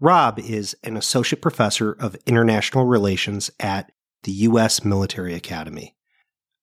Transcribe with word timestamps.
Rob 0.00 0.38
is 0.38 0.74
an 0.82 0.96
associate 0.96 1.42
professor 1.42 1.92
of 1.92 2.16
international 2.26 2.86
relations 2.86 3.50
at 3.60 3.92
the 4.24 4.32
U.S. 4.32 4.84
Military 4.84 5.34
Academy. 5.34 5.94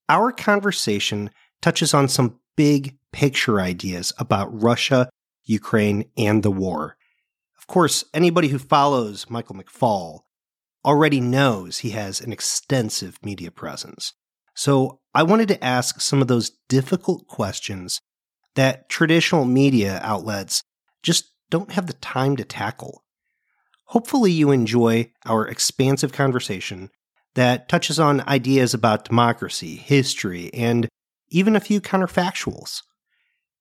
Our 0.10 0.32
conversation 0.32 1.30
touches 1.62 1.94
on 1.94 2.08
some 2.08 2.40
big 2.58 2.98
picture 3.14 3.62
ideas 3.62 4.12
about 4.20 4.62
Russia, 4.62 5.10
Ukraine, 5.46 6.10
and 6.18 6.44
the 6.44 6.52
war. 6.52 6.98
Of 7.58 7.68
course, 7.68 8.04
anybody 8.14 8.50
who 8.50 8.60
follows 8.60 9.30
Michael 9.30 9.56
McFaul 9.56 10.22
already 10.84 11.22
knows 11.22 11.78
he 11.78 11.92
has 11.92 12.20
an 12.20 12.34
extensive 12.34 13.18
media 13.24 13.52
presence. 13.52 14.14
So 14.54 15.00
I 15.14 15.24
wanted 15.24 15.48
to 15.50 15.64
ask 15.64 16.02
some 16.02 16.22
of 16.22 16.28
those 16.28 16.52
difficult 16.68 17.28
questions 17.28 18.02
that 18.56 18.90
traditional 18.90 19.46
media 19.46 20.00
outlets 20.04 20.64
just 21.04 21.32
don't 21.50 21.72
have 21.72 21.88
the 21.88 21.94
time 21.94 22.36
to 22.38 22.44
tackle. 22.44 23.04
Hopefully, 23.86 24.32
you 24.32 24.52
enjoy 24.52 25.12
our 25.26 25.48
expansive 25.48 26.12
conversation 26.12 26.90
that 27.36 27.70
touches 27.70 28.00
on 28.00 28.28
ideas 28.28 28.74
about 28.74 29.06
democracy, 29.06 29.76
history, 29.76 30.52
and 30.54 30.90
even 31.30 31.56
a 31.56 31.62
few 31.62 31.82
counterfactuals. 31.82 32.84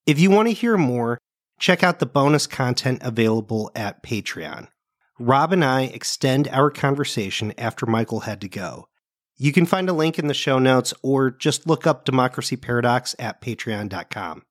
If 0.07 0.21
you 0.21 0.31
want 0.31 0.49
to 0.49 0.55
hear 0.55 0.77
more, 0.77 1.19
check 1.59 1.83
out 1.83 1.99
the 1.99 2.07
bonus 2.07 2.47
content 2.47 3.01
available 3.03 3.71
at 3.75 4.03
Patreon. 4.03 4.69
Rob 5.19 5.53
and 5.53 5.65
I 5.65 5.83
extend 5.83 6.49
our 6.49 6.71
conversation 6.71 7.53
after 7.57 7.87
Michael 7.87 8.21
had 8.21 8.41
to 8.43 8.49
go. 8.49 8.89
You 9.37 9.53
can 9.53 9.67
find 9.67 9.89
a 9.89 9.93
link 9.93 10.19
in 10.19 10.29
the 10.29 10.35
show 10.35 10.59
notes 10.59 10.95
or 11.03 11.31
just 11.31 11.67
look 11.67 11.87
up 11.87 12.05
Democracy 12.05 12.57
Paradox 12.57 13.15
at 13.19 13.41
patreon.com. 13.41 14.43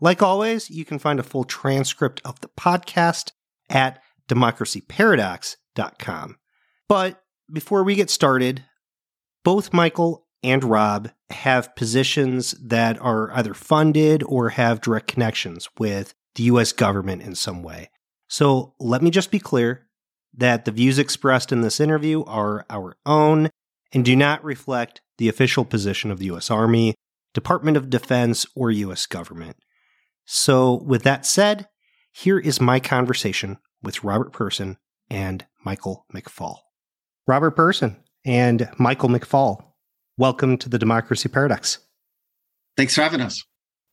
Like 0.00 0.22
always, 0.22 0.70
you 0.70 0.84
can 0.84 0.98
find 0.98 1.20
a 1.20 1.22
full 1.22 1.44
transcript 1.44 2.20
of 2.24 2.40
the 2.40 2.48
podcast 2.48 3.32
at 3.70 4.00
democracyparadox.com. 4.28 6.36
But 6.88 7.22
before 7.52 7.84
we 7.84 7.94
get 7.94 8.10
started, 8.10 8.64
both 9.42 9.72
Michael 9.72 10.23
and 10.44 10.62
Rob 10.62 11.10
have 11.30 11.74
positions 11.74 12.52
that 12.62 13.00
are 13.00 13.32
either 13.32 13.54
funded 13.54 14.22
or 14.24 14.50
have 14.50 14.80
direct 14.80 15.08
connections 15.08 15.68
with 15.78 16.14
the 16.34 16.44
US 16.44 16.72
government 16.72 17.22
in 17.22 17.34
some 17.34 17.62
way. 17.62 17.90
So 18.28 18.74
let 18.78 19.02
me 19.02 19.10
just 19.10 19.30
be 19.30 19.38
clear 19.38 19.86
that 20.36 20.64
the 20.64 20.72
views 20.72 20.98
expressed 20.98 21.52
in 21.52 21.62
this 21.62 21.80
interview 21.80 22.24
are 22.24 22.66
our 22.68 22.96
own 23.06 23.50
and 23.92 24.04
do 24.04 24.16
not 24.16 24.44
reflect 24.44 25.00
the 25.18 25.28
official 25.28 25.64
position 25.64 26.10
of 26.10 26.18
the 26.18 26.26
US 26.32 26.50
Army, 26.50 26.94
Department 27.32 27.76
of 27.76 27.90
Defense, 27.90 28.46
or 28.54 28.70
US 28.70 29.06
government. 29.06 29.56
So, 30.26 30.82
with 30.84 31.02
that 31.02 31.26
said, 31.26 31.68
here 32.12 32.38
is 32.38 32.60
my 32.60 32.80
conversation 32.80 33.58
with 33.82 34.04
Robert 34.04 34.32
Person 34.32 34.78
and 35.10 35.44
Michael 35.64 36.06
McFaul. 36.14 36.58
Robert 37.26 37.52
Person 37.52 37.96
and 38.24 38.68
Michael 38.78 39.08
McFaul, 39.08 39.62
welcome 40.16 40.56
to 40.58 40.68
the 40.68 40.78
Democracy 40.78 41.28
Paradox. 41.28 41.78
Thanks 42.76 42.94
for 42.94 43.02
having 43.02 43.20
us. 43.20 43.44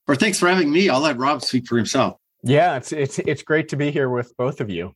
Or 0.08 0.16
thanks 0.16 0.40
for 0.40 0.48
having 0.48 0.72
me. 0.72 0.90
I'll 0.90 1.02
let 1.02 1.18
Rob 1.18 1.42
speak 1.42 1.68
for 1.68 1.78
himself. 1.78 2.18
Yeah, 2.44 2.76
it's 2.76 2.92
it's 2.92 3.20
it's 3.20 3.44
great 3.44 3.70
to 3.70 3.76
be 3.76 3.92
here 3.92 4.10
with 4.10 4.36
both 4.36 4.62
of 4.62 4.70
you. 4.70 4.94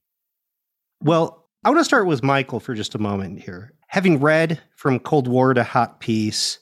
Well, 1.01 1.47
I 1.63 1.69
want 1.69 1.79
to 1.79 1.85
start 1.85 2.07
with 2.07 2.23
Michael 2.23 2.59
for 2.59 2.73
just 2.73 2.95
a 2.95 2.99
moment 2.99 3.39
here. 3.39 3.73
Having 3.87 4.19
read 4.19 4.59
From 4.75 4.99
Cold 4.99 5.27
War 5.27 5.53
to 5.53 5.63
Hot 5.63 5.99
Peace, 5.99 6.59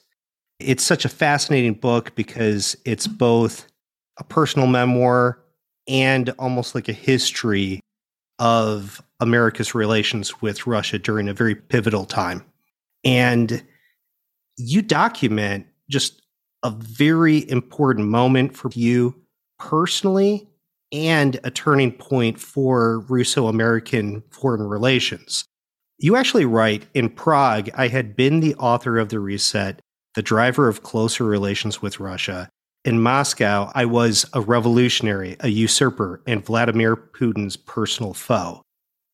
it's 0.60 0.84
such 0.84 1.04
a 1.04 1.08
fascinating 1.08 1.74
book 1.74 2.14
because 2.14 2.76
it's 2.84 3.06
both 3.06 3.66
a 4.18 4.24
personal 4.24 4.66
memoir 4.66 5.42
and 5.88 6.30
almost 6.38 6.74
like 6.74 6.88
a 6.88 6.92
history 6.92 7.80
of 8.38 9.02
America's 9.20 9.74
relations 9.74 10.42
with 10.42 10.66
Russia 10.66 10.98
during 10.98 11.28
a 11.28 11.34
very 11.34 11.54
pivotal 11.54 12.04
time. 12.04 12.44
And 13.04 13.62
you 14.56 14.82
document 14.82 15.66
just 15.90 16.22
a 16.62 16.70
very 16.70 17.48
important 17.50 18.08
moment 18.08 18.56
for 18.56 18.70
you 18.74 19.14
personally 19.58 20.48
and 20.92 21.38
a 21.44 21.50
turning 21.50 21.92
point 21.92 22.38
for 22.38 23.00
Russo 23.00 23.48
American 23.48 24.22
foreign 24.30 24.62
relations. 24.62 25.44
You 25.98 26.16
actually 26.16 26.44
write 26.44 26.86
in 26.94 27.08
Prague, 27.08 27.70
I 27.74 27.88
had 27.88 28.16
been 28.16 28.40
the 28.40 28.54
author 28.56 28.98
of 28.98 29.08
the 29.08 29.20
reset, 29.20 29.80
the 30.14 30.22
driver 30.22 30.68
of 30.68 30.82
closer 30.82 31.24
relations 31.24 31.82
with 31.82 32.00
Russia. 32.00 32.48
In 32.84 33.00
Moscow, 33.00 33.70
I 33.74 33.86
was 33.86 34.26
a 34.32 34.40
revolutionary, 34.40 35.36
a 35.40 35.48
usurper, 35.48 36.22
and 36.26 36.44
Vladimir 36.44 36.96
Putin's 36.96 37.56
personal 37.56 38.14
foe. 38.14 38.62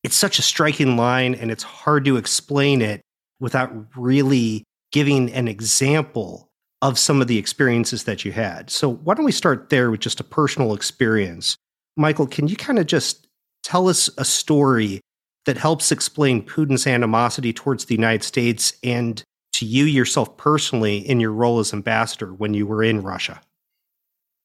It's 0.03 0.17
such 0.17 0.39
a 0.39 0.43
striking 0.43 0.97
line, 0.97 1.35
and 1.35 1.51
it's 1.51 1.63
hard 1.63 2.05
to 2.07 2.17
explain 2.17 2.83
it 2.83 3.01
without 3.39 3.73
really 3.97 4.65
giving 4.93 5.33
an 5.33 5.49
example 5.49 6.49
of 6.83 6.99
some 6.99 7.21
of 7.21 7.29
the 7.29 7.39
experiences 7.39 8.05
that 8.05 8.25
you 8.25 8.33
had. 8.33 8.71
So, 8.71 8.89
why 8.89 9.15
don't 9.15 9.25
we 9.25 9.33
start 9.33 9.69
there 9.69 9.91
with 9.91 10.01
just 10.01 10.21
a 10.21 10.25
personal 10.25 10.75
experience 10.75 11.57
Michael, 11.97 12.27
can 12.27 12.49
you 12.49 12.57
kind 12.57 12.79
of 12.79 12.87
just 12.87 13.27
tell 13.63 13.89
us 13.89 14.09
a 14.17 14.25
story 14.25 15.01
that 15.45 15.59
helps 15.59 15.93
explain 15.93 16.45
Putin's 16.45 16.87
animosity 16.87 17.53
towards 17.53 17.85
the 17.85 17.95
United 17.95 18.25
States 18.25 18.73
and 18.83 19.23
to 19.53 19.67
you 19.67 19.85
yourself 19.85 20.37
personally 20.37 20.99
in 20.99 21.21
your 21.21 21.33
role 21.33 21.59
as 21.59 21.73
ambassador 21.73 22.33
when 22.33 22.55
you 22.55 22.67
were 22.67 22.83
in 22.83 23.03
Russia? 23.03 23.41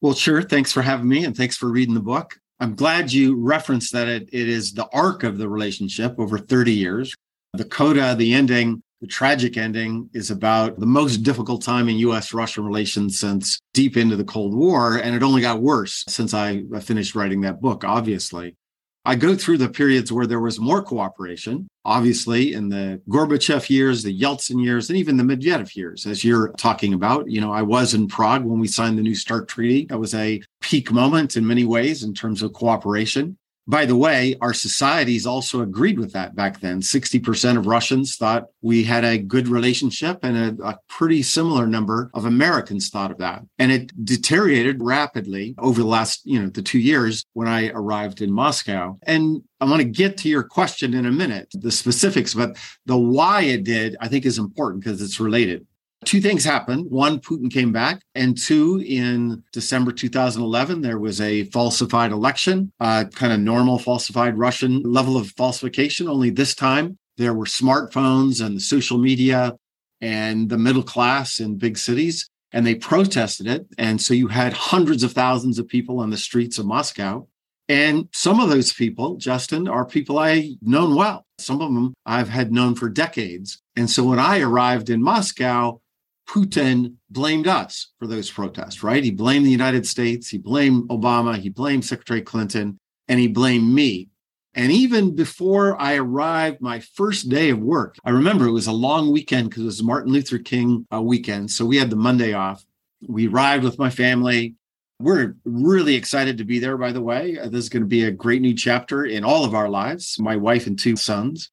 Well, 0.01 0.13
sure. 0.13 0.41
Thanks 0.41 0.71
for 0.71 0.81
having 0.81 1.07
me 1.07 1.23
and 1.23 1.35
thanks 1.35 1.55
for 1.55 1.69
reading 1.69 1.93
the 1.93 2.01
book. 2.01 2.37
I'm 2.59 2.75
glad 2.75 3.11
you 3.11 3.35
referenced 3.35 3.93
that 3.93 4.07
it, 4.07 4.29
it 4.31 4.49
is 4.49 4.73
the 4.73 4.87
arc 4.93 5.23
of 5.23 5.37
the 5.37 5.47
relationship 5.47 6.15
over 6.17 6.37
30 6.37 6.73
years. 6.73 7.13
The 7.53 7.65
coda, 7.65 8.15
the 8.15 8.33
ending, 8.33 8.81
the 9.05 9.11
tragic 9.11 9.55
ending 9.55 10.09
is 10.13 10.31
about 10.31 10.79
the 10.79 10.85
most 10.87 11.17
difficult 11.17 11.61
time 11.61 11.87
in 11.89 11.97
US 11.97 12.33
Russian 12.33 12.65
relations 12.65 13.19
since 13.19 13.61
deep 13.71 13.97
into 13.97 14.15
the 14.15 14.23
Cold 14.23 14.55
War. 14.55 14.97
And 14.97 15.15
it 15.15 15.21
only 15.21 15.41
got 15.41 15.61
worse 15.61 16.03
since 16.07 16.33
I 16.33 16.63
finished 16.81 17.13
writing 17.13 17.41
that 17.41 17.61
book, 17.61 17.83
obviously. 17.83 18.55
I 19.07 19.13
go 19.13 19.35
through 19.35 19.59
the 19.59 19.69
periods 19.69 20.11
where 20.11 20.25
there 20.25 20.39
was 20.39 20.59
more 20.59 20.81
cooperation, 20.81 21.67
obviously 21.85 22.53
in 22.53 22.69
the 22.69 22.99
Gorbachev 23.07 23.69
years, 23.69 24.01
the 24.01 24.19
Yeltsin 24.19 24.63
years, 24.63 24.89
and 24.89 24.97
even 24.97 25.17
the 25.17 25.23
Medvedev 25.23 25.75
years, 25.75 26.07
as 26.07 26.23
you're 26.23 26.47
talking 26.57 26.95
about. 26.95 27.29
You 27.29 27.41
know, 27.41 27.53
I 27.53 27.61
was 27.61 27.93
in 27.93 28.07
Prague 28.07 28.43
when 28.43 28.59
we 28.59 28.67
signed 28.67 28.97
the 28.97 29.03
New 29.03 29.13
START 29.13 29.47
Treaty. 29.47 29.85
That 29.85 29.99
was 29.99 30.15
a 30.15 30.41
peak 30.61 30.91
moment 30.91 31.37
in 31.37 31.45
many 31.45 31.63
ways 31.63 32.01
in 32.01 32.15
terms 32.15 32.41
of 32.41 32.53
cooperation. 32.53 33.37
By 33.67 33.85
the 33.85 33.95
way, 33.95 34.35
our 34.41 34.53
societies 34.53 35.25
also 35.25 35.61
agreed 35.61 35.99
with 35.99 36.13
that 36.13 36.35
back 36.35 36.59
then. 36.59 36.81
60% 36.81 37.57
of 37.57 37.65
Russians 37.65 38.15
thought 38.15 38.45
we 38.61 38.83
had 38.83 39.03
a 39.03 39.17
good 39.17 39.47
relationship, 39.47 40.19
and 40.21 40.59
a, 40.59 40.63
a, 40.63 40.79
pretty 40.87 41.23
similar 41.23 41.67
number 41.67 42.09
of 42.13 42.25
Americans 42.25 42.89
thought 42.89 43.11
of 43.11 43.17
that. 43.17 43.41
And 43.59 43.71
it 43.71 44.05
deteriorated 44.05 44.81
rapidly 44.81 45.55
over 45.57 45.81
the 45.81 45.87
last, 45.87 46.21
you 46.25 46.39
know, 46.39 46.47
the 46.47 46.61
two 46.61 46.79
years 46.79 47.25
when 47.33 47.47
I 47.47 47.69
arrived 47.69 48.21
in 48.21 48.31
Moscow. 48.31 48.97
And 49.03 49.43
I 49.59 49.65
want 49.65 49.81
to 49.81 49.87
get 49.87 50.17
to 50.19 50.29
your 50.29 50.43
question 50.43 50.93
in 50.93 51.05
a 51.05 51.11
minute, 51.11 51.49
the 51.53 51.71
specifics, 51.71 52.33
but 52.33 52.55
the 52.85 52.97
why 52.97 53.41
it 53.41 53.63
did, 53.63 53.97
I 53.99 54.07
think 54.07 54.25
is 54.25 54.37
important 54.37 54.83
because 54.83 55.01
it's 55.01 55.19
related 55.19 55.65
two 56.05 56.21
things 56.21 56.43
happened. 56.43 56.89
One, 56.89 57.19
Putin 57.19 57.51
came 57.51 57.71
back, 57.71 58.01
and 58.13 58.37
two, 58.37 58.83
in 58.85 59.43
December 59.51 59.91
2011, 59.91 60.81
there 60.81 60.99
was 60.99 61.19
a 61.21 61.45
falsified 61.45 62.11
election, 62.11 62.71
kind 62.79 63.33
of 63.33 63.39
normal 63.39 63.79
falsified 63.79 64.37
Russian 64.37 64.81
level 64.83 65.17
of 65.17 65.31
falsification. 65.31 66.07
Only 66.07 66.29
this 66.29 66.55
time, 66.55 66.97
there 67.17 67.33
were 67.33 67.45
smartphones 67.45 68.45
and 68.45 68.61
social 68.61 68.97
media 68.97 69.55
and 70.01 70.49
the 70.49 70.57
middle 70.57 70.83
class 70.83 71.39
in 71.39 71.57
big 71.57 71.77
cities, 71.77 72.29
and 72.51 72.65
they 72.65 72.75
protested 72.75 73.47
it. 73.47 73.65
And 73.77 74.01
so 74.01 74.13
you 74.13 74.27
had 74.27 74.53
hundreds 74.53 75.03
of 75.03 75.13
thousands 75.13 75.57
of 75.59 75.67
people 75.67 75.99
on 75.99 76.09
the 76.09 76.17
streets 76.17 76.57
of 76.57 76.65
Moscow. 76.65 77.27
And 77.67 78.09
some 78.13 78.39
of 78.39 78.49
those 78.49 78.73
people, 78.73 79.15
Justin, 79.15 79.67
are 79.67 79.85
people 79.85 80.19
I 80.19 80.55
known 80.61 80.95
well. 80.95 81.25
Some 81.39 81.61
of 81.61 81.73
them 81.73 81.95
I've 82.05 82.29
had 82.29 82.51
known 82.51 82.75
for 82.75 82.89
decades. 82.89 83.59
And 83.75 83.89
so 83.89 84.03
when 84.03 84.19
I 84.19 84.39
arrived 84.39 84.89
in 84.89 85.01
Moscow, 85.01 85.81
Putin 86.27 86.95
blamed 87.09 87.47
us 87.47 87.91
for 87.99 88.07
those 88.07 88.29
protests, 88.29 88.83
right? 88.83 89.03
He 89.03 89.11
blamed 89.11 89.45
the 89.45 89.51
United 89.51 89.85
States, 89.85 90.29
he 90.29 90.37
blamed 90.37 90.89
Obama, 90.89 91.37
he 91.37 91.49
blamed 91.49 91.85
Secretary 91.85 92.21
Clinton, 92.21 92.77
and 93.07 93.19
he 93.19 93.27
blamed 93.27 93.73
me. 93.73 94.09
And 94.55 94.71
even 94.71 95.15
before 95.15 95.79
I 95.81 95.95
arrived, 95.95 96.61
my 96.61 96.79
first 96.79 97.27
day 97.27 97.49
of 97.49 97.59
work, 97.59 97.97
I 98.05 98.11
remember 98.11 98.45
it 98.45 98.51
was 98.51 98.67
a 98.67 98.71
long 98.71 99.11
weekend 99.11 99.49
because 99.49 99.63
it 99.63 99.65
was 99.65 99.83
Martin 99.83 100.13
Luther 100.13 100.39
King 100.39 100.87
uh, 100.93 101.01
weekend. 101.01 101.51
So 101.51 101.65
we 101.65 101.77
had 101.77 101.89
the 101.89 101.97
Monday 101.97 102.33
off. 102.33 102.65
We 103.05 103.27
arrived 103.27 103.65
with 103.65 103.77
my 103.77 103.89
family. 103.89 104.55
We're 105.01 105.35
really 105.43 105.95
excited 105.95 106.37
to 106.37 106.45
be 106.45 106.59
there, 106.59 106.77
by 106.77 106.93
the 106.93 107.01
way. 107.01 107.37
Uh, 107.37 107.49
this 107.49 107.65
is 107.65 107.69
going 107.69 107.83
to 107.83 107.87
be 107.87 108.05
a 108.05 108.11
great 108.11 108.41
new 108.41 108.53
chapter 108.53 109.05
in 109.05 109.25
all 109.25 109.43
of 109.43 109.53
our 109.53 109.67
lives, 109.67 110.17
my 110.19 110.37
wife 110.37 110.67
and 110.67 110.79
two 110.79 110.95
sons. 110.95 111.51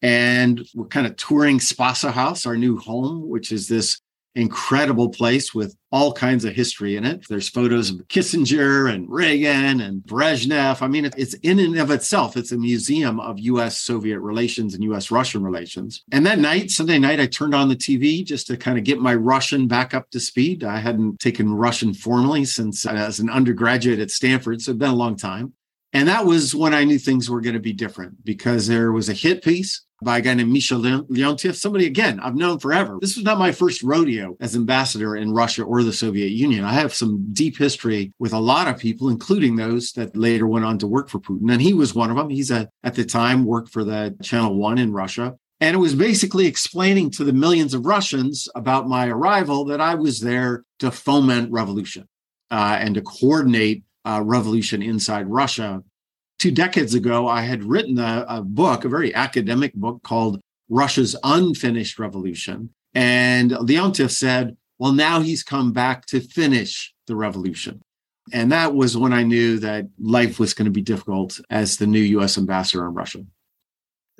And 0.00 0.64
we're 0.76 0.86
kind 0.86 1.08
of 1.08 1.16
touring 1.16 1.58
Spaso 1.58 2.12
House, 2.12 2.46
our 2.46 2.56
new 2.56 2.78
home, 2.78 3.28
which 3.28 3.50
is 3.50 3.66
this 3.66 4.00
incredible 4.34 5.08
place 5.08 5.54
with 5.54 5.76
all 5.92 6.12
kinds 6.12 6.44
of 6.44 6.54
history 6.54 6.96
in 6.96 7.04
it. 7.04 7.24
There's 7.28 7.48
photos 7.48 7.90
of 7.90 7.98
Kissinger 8.08 8.92
and 8.92 9.08
Reagan 9.08 9.80
and 9.80 10.02
Brezhnev. 10.02 10.82
I 10.82 10.88
mean, 10.88 11.04
it's 11.16 11.34
in 11.34 11.60
and 11.60 11.78
of 11.78 11.90
itself, 11.90 12.36
it's 12.36 12.52
a 12.52 12.56
museum 12.56 13.20
of 13.20 13.38
US 13.38 13.80
Soviet 13.80 14.18
relations 14.18 14.74
and 14.74 14.82
US 14.84 15.10
Russian 15.10 15.42
relations. 15.42 16.02
And 16.10 16.26
that 16.26 16.40
night, 16.40 16.70
Sunday 16.70 16.98
night, 16.98 17.20
I 17.20 17.26
turned 17.26 17.54
on 17.54 17.68
the 17.68 17.76
TV 17.76 18.24
just 18.24 18.48
to 18.48 18.56
kind 18.56 18.76
of 18.76 18.84
get 18.84 18.98
my 18.98 19.14
Russian 19.14 19.68
back 19.68 19.94
up 19.94 20.10
to 20.10 20.20
speed. 20.20 20.64
I 20.64 20.78
hadn't 20.78 21.20
taken 21.20 21.52
Russian 21.52 21.94
formally 21.94 22.44
since 22.44 22.86
as 22.86 23.20
an 23.20 23.30
undergraduate 23.30 24.00
at 24.00 24.10
Stanford, 24.10 24.62
so 24.62 24.72
it's 24.72 24.78
been 24.78 24.90
a 24.90 24.94
long 24.94 25.16
time. 25.16 25.52
And 25.94 26.08
that 26.08 26.26
was 26.26 26.54
when 26.56 26.74
I 26.74 26.82
knew 26.82 26.98
things 26.98 27.30
were 27.30 27.40
going 27.40 27.54
to 27.54 27.60
be 27.60 27.72
different 27.72 28.24
because 28.24 28.66
there 28.66 28.90
was 28.90 29.08
a 29.08 29.14
hit 29.14 29.44
piece 29.44 29.84
by 30.02 30.18
a 30.18 30.20
guy 30.20 30.34
named 30.34 30.52
Misha 30.52 30.74
Leontiev, 30.74 31.54
somebody 31.54 31.86
again 31.86 32.18
I've 32.20 32.34
known 32.34 32.58
forever. 32.58 32.98
This 33.00 33.14
was 33.14 33.24
not 33.24 33.38
my 33.38 33.52
first 33.52 33.80
rodeo 33.82 34.36
as 34.40 34.56
ambassador 34.56 35.14
in 35.16 35.32
Russia 35.32 35.62
or 35.62 35.84
the 35.84 35.92
Soviet 35.92 36.30
Union. 36.30 36.64
I 36.64 36.72
have 36.72 36.92
some 36.92 37.32
deep 37.32 37.56
history 37.56 38.12
with 38.18 38.32
a 38.32 38.40
lot 38.40 38.66
of 38.66 38.76
people, 38.76 39.08
including 39.08 39.54
those 39.54 39.92
that 39.92 40.16
later 40.16 40.48
went 40.48 40.64
on 40.64 40.78
to 40.78 40.86
work 40.88 41.08
for 41.08 41.20
Putin. 41.20 41.50
And 41.50 41.62
he 41.62 41.72
was 41.72 41.94
one 41.94 42.10
of 42.10 42.16
them. 42.16 42.28
He's 42.28 42.50
a, 42.50 42.68
at 42.82 42.96
the 42.96 43.04
time 43.04 43.44
worked 43.44 43.72
for 43.72 43.84
the 43.84 44.16
Channel 44.20 44.56
One 44.56 44.78
in 44.78 44.92
Russia. 44.92 45.34
And 45.60 45.74
it 45.74 45.78
was 45.78 45.94
basically 45.94 46.46
explaining 46.46 47.10
to 47.12 47.24
the 47.24 47.32
millions 47.32 47.72
of 47.72 47.86
Russians 47.86 48.48
about 48.56 48.88
my 48.88 49.06
arrival 49.06 49.64
that 49.66 49.80
I 49.80 49.94
was 49.94 50.20
there 50.20 50.64
to 50.80 50.90
foment 50.90 51.52
revolution 51.52 52.08
uh, 52.50 52.76
and 52.80 52.96
to 52.96 53.02
coordinate 53.02 53.83
uh, 54.04 54.20
revolution 54.24 54.82
inside 54.82 55.26
Russia 55.28 55.82
two 56.38 56.50
decades 56.50 56.94
ago, 56.94 57.26
I 57.26 57.42
had 57.42 57.64
written 57.64 57.98
a, 57.98 58.24
a 58.28 58.42
book, 58.42 58.84
a 58.84 58.88
very 58.88 59.14
academic 59.14 59.72
book 59.74 60.02
called 60.02 60.40
Russia's 60.68 61.16
Unfinished 61.22 61.98
Revolution. 61.98 62.70
And 62.94 63.50
Leontiev 63.52 64.10
said, 64.10 64.56
well, 64.78 64.92
now 64.92 65.20
he's 65.20 65.42
come 65.42 65.72
back 65.72 66.06
to 66.06 66.20
finish 66.20 66.92
the 67.06 67.16
revolution. 67.16 67.80
And 68.32 68.52
that 68.52 68.74
was 68.74 68.96
when 68.96 69.12
I 69.12 69.22
knew 69.22 69.58
that 69.60 69.86
life 69.98 70.38
was 70.38 70.54
going 70.54 70.66
to 70.66 70.70
be 70.70 70.82
difficult 70.82 71.40
as 71.50 71.76
the 71.76 71.86
new 71.86 72.00
US 72.00 72.38
ambassador 72.38 72.86
in 72.86 72.94
Russia. 72.94 73.24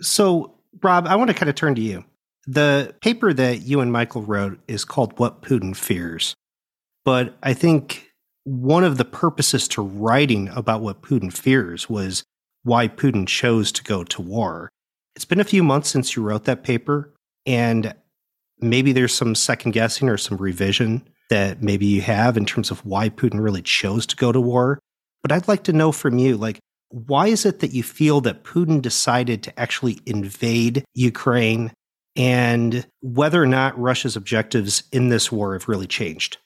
So, 0.01 0.55
Rob, 0.83 1.07
I 1.07 1.17
want 1.17 1.29
to 1.29 1.35
kind 1.35 1.49
of 1.49 1.57
turn 1.57 1.75
to 1.75 1.81
you. 1.83 2.05
The 2.47 2.95
paper 3.01 3.33
that 3.33 3.63
you 3.63 3.81
and 3.81 3.93
Michael 3.93 4.23
wrote 4.23 4.59
is 4.69 4.85
called 4.85 5.19
What 5.19 5.43
Putin 5.43 5.75
Fears. 5.75 6.35
But 7.05 7.37
I 7.43 7.55
think 7.55 8.14
one 8.45 8.85
of 8.85 8.99
the 8.99 9.05
purposes 9.05 9.67
to 9.69 9.83
writing 9.83 10.49
about 10.51 10.83
what 10.83 11.03
Putin 11.03 11.33
fears 11.33 11.89
was 11.89 12.23
why 12.63 12.89
Putin 12.89 13.27
chose 13.27 13.73
to 13.73 13.83
go 13.83 14.05
to 14.05 14.23
war. 14.23 14.71
It's 15.17 15.25
been 15.25 15.41
a 15.41 15.45
few 15.45 15.63
months 15.63 15.89
since 15.89 16.15
you 16.15 16.23
wrote 16.23 16.45
that 16.45 16.63
paper, 16.65 17.13
and 17.47 17.95
maybe 18.59 18.93
there's 18.93 19.15
some 19.15 19.35
second 19.35 19.73
guessing 19.73 20.09
or 20.09 20.17
some 20.17 20.39
revision 20.39 21.07
that 21.31 21.63
maybe 21.63 21.87
you 21.87 22.03
have 22.03 22.37
in 22.37 22.45
terms 22.45 22.71
of 22.71 22.85
why 22.85 23.09
Putin 23.09 23.41
really 23.41 23.63
chose 23.63 24.07
to 24.07 24.17
go 24.17 24.33
to 24.33 24.41
war. 24.41 24.79
But 25.23 25.33
I'd 25.33 25.49
like 25.49 25.65
to 25.65 25.73
know 25.73 25.93
from 25.93 26.19
you, 26.19 26.37
like, 26.37 26.59
why 26.91 27.29
is 27.29 27.47
it 27.47 27.61
that 27.61 27.73
you 27.73 27.83
feel 27.83 28.21
that 28.23 28.45
Putin 28.45 28.83
decided 28.83 29.43
to 29.43 29.59
actually 29.59 29.99
invade 30.07 30.85
Ukraine 30.95 31.73
and 32.15 32.87
whether 33.01 33.43
or 33.43 33.47
not 33.47 33.79
Russia's 33.79 34.17
objectives 34.17 34.85
in 34.93 35.09
this 35.09 35.33
war 35.33 35.55
have 35.55 35.69
really 35.69 35.87
changed? 35.87 36.39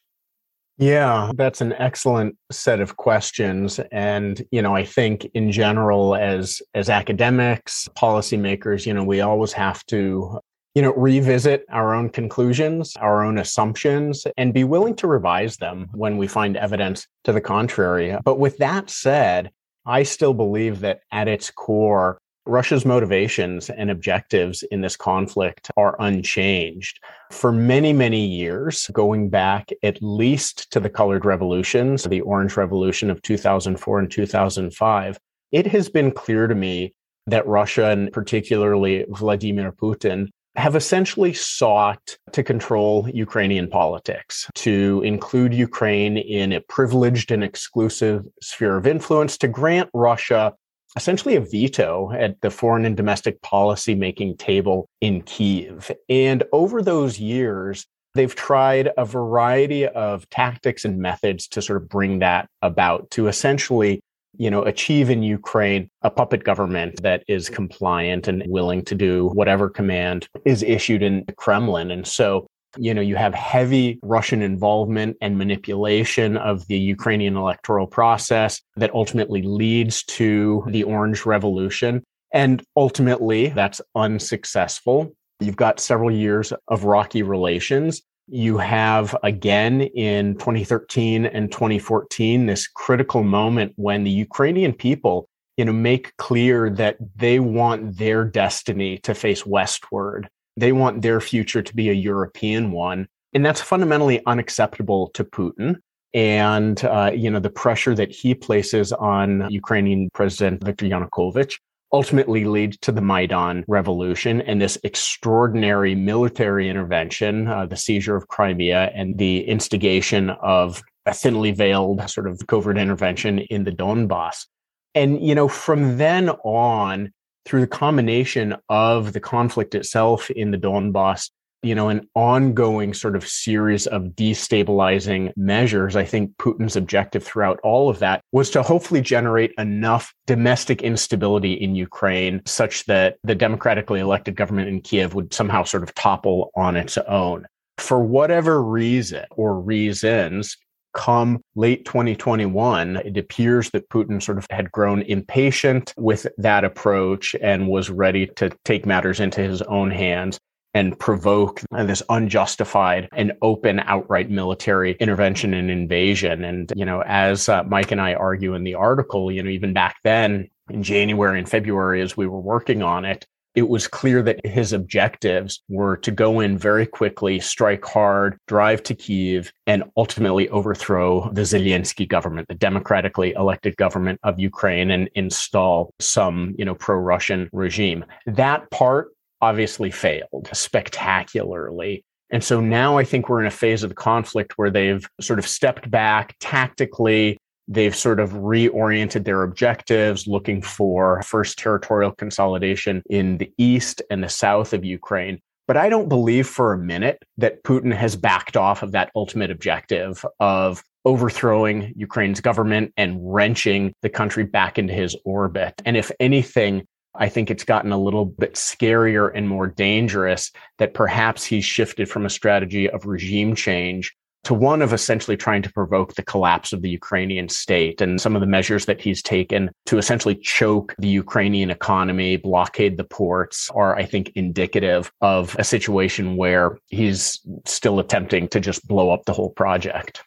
Yeah, 0.81 1.33
that's 1.35 1.61
an 1.61 1.73
excellent 1.73 2.37
set 2.53 2.79
of 2.79 2.97
questions 2.97 3.81
and 3.91 4.41
you 4.53 4.63
know 4.63 4.77
I 4.77 4.85
think 4.85 5.29
in 5.35 5.51
general 5.51 6.15
as 6.15 6.63
as 6.73 6.89
academics, 6.89 7.89
policymakers, 7.99 8.87
you 8.87 8.95
know 8.95 9.03
we 9.03 9.21
always 9.21 9.53
have 9.55 9.85
to 9.87 10.39
you 10.77 10.83
know 10.83 10.93
revisit 10.95 11.65
our 11.71 11.95
own 11.95 12.11
conclusions, 12.11 12.95
our 12.97 13.25
own 13.25 13.39
assumptions 13.39 14.25
and 14.37 14.55
be 14.55 14.63
willing 14.63 14.95
to 14.97 15.09
revise 15.09 15.57
them 15.57 15.89
when 15.95 16.17
we 16.17 16.29
find 16.29 16.57
evidence 16.57 17.09
to 17.25 17.33
the 17.33 17.41
contrary. 17.41 18.17
But 18.25 18.39
with 18.39 18.59
that 18.59 18.89
said, 18.89 19.51
I 19.85 20.05
still 20.05 20.35
believe 20.35 20.79
that 20.81 21.01
at 21.11 21.27
its 21.27 21.51
core 21.51 22.21
Russia's 22.49 22.87
motivations 22.87 23.69
and 23.69 23.91
objectives 23.91 24.63
in 24.71 24.81
this 24.81 24.97
conflict 24.97 25.71
are 25.77 25.95
unchanged. 26.01 26.99
For 27.31 27.53
many, 27.53 27.93
many 27.93 28.25
years, 28.25 28.89
going 28.93 29.29
back 29.29 29.71
at 29.83 29.99
least 30.01 30.71
to 30.73 30.81
the 30.81 30.89
colored 30.89 31.27
revolutions, 31.27 32.05
the 32.05 32.23
Orange 32.23 32.57
Revolution 32.57 33.11
of 33.11 33.21
2004 33.21 33.99
and 33.99 34.11
2005, 34.11 35.19
it 35.53 35.67
has 35.67 35.91
been 35.91 36.11
clear 36.11 36.47
to 36.47 36.55
me 36.55 36.95
that 37.27 37.47
Russia 37.47 37.91
and 37.91 38.11
particularly 38.13 39.05
Vladimir 39.11 39.71
Putin 39.71 40.29
have 40.57 40.75
essentially 40.75 41.35
sought 41.35 42.17
to 42.33 42.43
control 42.43 43.09
Ukrainian 43.13 43.69
politics, 43.69 44.51
to 44.55 45.03
include 45.05 45.53
Ukraine 45.53 46.17
in 46.17 46.53
a 46.53 46.63
privileged 46.63 47.31
and 47.31 47.45
exclusive 47.45 48.25
sphere 48.41 48.79
of 48.79 48.87
influence, 48.87 49.37
to 49.39 49.49
grant 49.49 49.91
Russia 49.93 50.55
essentially 50.97 51.37
a 51.37 51.41
veto 51.41 52.11
at 52.13 52.41
the 52.41 52.51
foreign 52.51 52.85
and 52.85 52.97
domestic 52.97 53.41
policy 53.43 53.95
making 53.95 54.37
table 54.37 54.89
in 55.01 55.23
Kiev. 55.23 55.91
And 56.09 56.45
over 56.53 56.83
those 56.83 57.21
years, 57.21 57.87
they've 58.15 58.35
tried 58.35 58.91
a 58.97 59.05
variety 59.05 59.87
of 59.87 60.29
tactics 60.31 60.85
and 60.85 60.99
methods 60.99 61.47
to 61.49 61.63
sort 61.63 61.83
of 61.83 61.89
bring 61.89 62.21
that 62.21 62.49
about, 62.63 63.11
to 63.13 63.29
essentially 63.29 64.01
you 64.37 64.51
know, 64.51 64.63
achieve 64.63 65.11
in 65.11 65.23
Ukraine 65.23 65.91
a 66.03 66.11
puppet 66.11 66.45
government 66.45 67.03
that 67.03 67.25
is 67.29 67.49
compliant 67.49 68.29
and 68.29 68.43
willing 68.47 68.85
to 68.85 68.95
do 68.95 69.29
whatever 69.29 69.69
command 69.69 70.29
is 70.45 70.63
issued 70.63 71.03
in 71.03 71.25
the 71.27 71.33
Kremlin. 71.33 71.91
And 71.91 72.07
so, 72.07 72.47
you 72.77 72.93
know, 72.93 73.01
you 73.01 73.17
have 73.17 73.35
heavy 73.35 73.99
Russian 74.03 74.43
involvement 74.43 75.17
and 75.21 75.39
manipulation 75.39 76.37
of 76.37 76.67
the 76.67 76.79
Ukrainian 76.79 77.37
electoral 77.37 77.87
process 77.87 78.61
that 78.77 78.95
ultimately 78.95 79.43
leads 79.43 80.03
to 80.05 80.65
the 80.69 80.83
Orange 80.83 81.25
Revolution. 81.25 82.03
And 82.33 82.63
ultimately, 82.77 83.49
that's 83.49 83.81
unsuccessful. 83.95 85.13
You've 85.41 85.57
got 85.57 85.81
several 85.81 86.11
years 86.11 86.53
of 86.69 86.85
rocky 86.85 87.23
relations. 87.23 88.03
You 88.27 88.59
have 88.59 89.17
again 89.23 89.83
in 89.83 90.35
2013 90.35 91.25
and 91.25 91.51
2014 91.51 92.47
this 92.47 92.67
critical 92.67 93.23
moment 93.23 93.73
when 93.77 94.05
the 94.05 94.11
Ukrainian 94.11 94.75
people, 94.75 95.29
you 95.57 95.65
know, 95.65 95.73
make 95.73 96.15
clear 96.19 96.69
that 96.71 96.99
they 97.17 97.39
want 97.41 97.97
their 97.97 98.25
destiny 98.25 98.99
to 98.99 99.15
face 99.15 99.47
westward. 99.47 100.29
They 100.59 100.73
want 100.73 101.03
their 101.03 101.21
future 101.21 101.63
to 101.63 101.77
be 101.77 101.89
a 101.89 101.95
European 101.95 102.73
one. 102.73 103.07
And 103.35 103.45
that's 103.45 103.61
fundamentally 103.61 104.25
unacceptable 104.27 105.09
to 105.15 105.25
Putin. 105.25 105.77
And, 106.15 106.83
uh, 106.85 107.13
you 107.15 107.31
know, 107.31 107.41
the 107.41 107.51
pressure 107.51 107.95
that 107.95 108.11
he 108.11 108.35
places 108.35 108.93
on 108.93 109.47
Ukrainian 109.51 110.09
President 110.15 110.65
Viktor 110.65 110.87
Yanukovych 110.87 111.55
ultimately 111.93 112.45
leads 112.45 112.77
to 112.79 112.93
the 112.93 113.01
Maidan 113.01 113.65
revolution 113.69 114.41
and 114.43 114.61
this 114.61 114.79
extraordinary 114.85 115.95
military 115.95 116.69
intervention, 116.69 117.49
uh, 117.49 117.67
the 117.67 117.77
seizure 117.77 118.17
of 118.17 118.29
Crimea 118.29 118.91
and 118.95 119.19
the 119.19 119.47
instigation 119.47 120.31
of 120.43 120.83
a 121.07 121.15
thinly 121.15 121.53
veiled 121.53 122.09
sort 122.11 122.27
of 122.27 122.47
covert 122.47 122.79
intervention 122.79 123.39
in 123.39 123.65
the 123.65 123.73
Donbass. 123.73 124.47
And, 124.95 125.23
you 125.23 125.35
know, 125.35 125.49
from 125.49 125.99
then 125.99 126.31
on, 126.45 127.13
through 127.49 127.63
the 127.63 127.67
combination 127.67 128.55
of 128.69 129.15
the 129.15 129.21
conflict 129.21 129.75
itself 129.75 130.31
in 130.31 130.51
the 130.51 130.59
Donbass 130.59 131.31
you 131.63 131.75
know, 131.75 131.89
an 131.89 132.09
ongoing 132.15 132.95
sort 132.95 133.17
of 133.17 133.27
series 133.27 133.87
of 133.89 134.03
destabilizing 134.15 135.33
measures. 135.37 135.97
I 135.97 136.05
think 136.05 136.37
Putin's 136.37 136.77
objective 136.77 137.25
throughout 137.25 137.59
all 137.65 137.89
of 137.89 137.99
that 137.99 138.23
was 138.31 138.51
to 138.51 138.63
hopefully 138.63 139.01
generate 139.01 139.53
enough 139.59 140.15
domestic 140.27 140.83
instability 140.83 141.55
in 141.55 141.75
Ukraine 141.75 142.43
such 142.47 142.85
that 142.85 143.17
the 143.25 143.35
democratically 143.35 143.99
elected 143.99 144.37
government 144.37 144.69
in 144.69 144.81
Kiev 144.81 145.15
would 145.15 145.35
somehow 145.35 145.65
sort 145.65 145.83
of 145.83 145.95
topple 145.95 146.53
on 146.55 146.77
its 146.77 146.97
own. 146.97 147.47
For 147.79 148.01
whatever 148.01 148.63
reason 148.63 149.25
or 149.31 149.61
reasons, 149.61 150.57
come 150.99 151.41
late 151.55 151.85
2021, 151.85 152.97
it 152.97 153.17
appears 153.17 153.71
that 153.71 153.89
Putin 153.89 154.21
sort 154.21 154.37
of 154.37 154.47
had 154.51 154.73
grown 154.73 155.03
impatient 155.03 155.95
with 155.97 156.27
that 156.39 156.65
approach 156.65 157.37
and 157.41 157.69
was 157.69 157.89
ready 157.89 158.27
to 158.27 158.51
take 158.65 158.85
matters 158.85 159.21
into 159.21 159.41
his 159.41 159.63
own 159.63 159.93
hands 159.93 160.41
and 160.75 160.99
provoke 160.99 161.63
this 161.71 162.03
unjustified 162.09 163.09
and 163.13 163.33
open 163.43 163.79
outright 163.81 164.29
military 164.29 164.97
intervention 164.99 165.55
and 165.55 165.71
invasion. 165.71 166.45
And, 166.45 166.73
you 166.75 166.85
know, 166.85 167.03
as 167.07 167.49
uh, 167.49 167.63
Mike 167.63 167.93
and 167.93 168.01
I 168.01 168.15
argue 168.15 168.55
in 168.55 168.65
the 168.65 168.75
article, 168.75 169.31
you 169.31 169.43
know, 169.43 169.51
even 169.51 169.73
back 169.73 169.97
then 170.03 170.49
in 170.69 170.83
January 170.83 171.39
and 171.39 171.49
February, 171.49 172.03
as 172.03 172.17
we 172.17 172.27
were 172.27 172.41
working 172.41 172.83
on 172.83 173.05
it, 173.05 173.25
it 173.55 173.69
was 173.69 173.89
clear 173.89 174.23
that 174.23 174.45
his 174.47 174.73
objectives 174.73 175.63
were 175.69 175.97
to 175.99 176.11
go 176.11 176.41
in 176.41 176.57
very 176.57 176.87
quickly, 176.87 177.41
strike 177.41 177.85
hard, 177.85 178.39
drive 178.47 178.83
to 178.85 178.95
Kiev, 178.95 179.53
and 179.67 179.85
ultimately 179.97 180.49
overthrow 180.51 181.31
the 181.33 181.43
Zelensky 181.43 182.09
government, 182.09 182.49
the 182.49 182.55
democratically 182.55 183.33
elected 183.33 183.77
government 183.77 184.21
of 184.23 184.39
Ukraine, 184.39 184.91
and 184.91 185.11
install 185.15 185.93
some, 185.99 186.55
you 186.59 186.65
know, 186.65 186.75
pro-Russian 186.75 187.49
regime. 187.53 188.05
That 188.27 188.71
part 188.71 189.09
obviously 189.41 189.91
failed 189.91 190.49
spectacularly. 190.53 192.05
And 192.31 192.45
so 192.45 192.61
now 192.61 192.99
I 192.99 193.05
think 193.05 193.29
we're 193.29 193.41
in 193.41 193.47
a 193.47 193.51
phase 193.51 193.83
of 193.83 193.89
the 193.89 193.95
conflict 193.95 194.55
where 194.57 194.71
they've 194.71 195.07
sort 195.21 195.39
of 195.39 195.47
stepped 195.49 195.91
back 195.91 196.37
tactically. 196.41 197.39
They've 197.69 197.95
sort 197.95 198.19
of 198.19 198.31
reoriented 198.33 199.25
their 199.25 199.43
objectives, 199.43 200.27
looking 200.27 200.63
for 200.63 201.23
first 201.23 201.59
territorial 201.59 202.13
consolidation 202.13 203.03
in 203.11 203.39
the 203.39 203.53
east 203.59 204.01
and 204.11 204.25
the 204.25 204.29
south 204.29 204.73
of 204.73 204.85
Ukraine. 204.85 205.41
But 205.67 205.77
I 205.77 205.91
don't 205.91 206.09
believe 206.09 206.49
for 206.49 206.73
a 206.73 206.79
minute 206.79 207.23
that 207.37 207.63
Putin 207.63 207.95
has 207.95 208.17
backed 208.17 208.57
off 208.57 208.83
of 208.83 208.93
that 208.93 209.11
ultimate 209.15 209.51
objective 209.51 210.25
of 210.41 210.83
overthrowing 211.05 211.93
Ukraine's 211.95 212.41
government 212.41 212.95
and 212.97 213.19
wrenching 213.21 213.95
the 214.01 214.09
country 214.09 214.45
back 214.45 214.79
into 214.79 214.95
his 214.95 215.15
orbit. 215.27 215.75
And 215.85 215.95
if 215.95 216.11
anything, 216.19 216.87
I 217.15 217.29
think 217.29 217.51
it's 217.51 217.65
gotten 217.65 217.93
a 217.93 217.99
little 217.99 218.25
bit 218.25 218.55
scarier 218.55 219.31
and 219.35 219.47
more 219.47 219.67
dangerous 219.67 220.53
that 220.79 220.95
perhaps 220.95 221.45
he's 221.45 221.65
shifted 221.65 222.09
from 222.09 222.25
a 222.25 222.31
strategy 222.31 222.89
of 222.89 223.05
regime 223.05 223.55
change 223.55 224.15
to 224.45 224.55
one 224.55 224.83
of 224.83 224.93
essentially 224.93 225.37
trying 225.37 225.63
to 225.63 225.73
provoke 225.73 226.15
the 226.15 226.23
collapse 226.23 226.73
of 226.73 226.83
the 226.83 226.91
Ukrainian 226.91 227.49
state 227.49 228.01
and 228.01 228.21
some 228.21 228.35
of 228.35 228.41
the 228.41 228.47
measures 228.47 228.87
that 228.87 229.01
he's 229.01 229.23
taken 229.23 229.71
to 229.87 229.99
essentially 229.99 230.35
choke 230.37 230.95
the 230.99 231.09
Ukrainian 231.09 231.71
economy, 231.71 232.37
blockade 232.37 232.97
the 232.97 233.05
ports 233.05 233.71
are, 233.75 233.97
I 233.97 234.05
think, 234.05 234.33
indicative 234.35 235.13
of 235.21 235.57
a 235.59 235.65
situation 235.65 236.37
where 236.37 236.79
he's 236.87 237.41
still 237.67 237.99
attempting 237.99 238.49
to 238.49 238.61
just 238.61 238.87
blow 238.87 239.11
up 239.11 239.25
the 239.25 239.33
whole 239.33 239.51
project. 239.51 240.23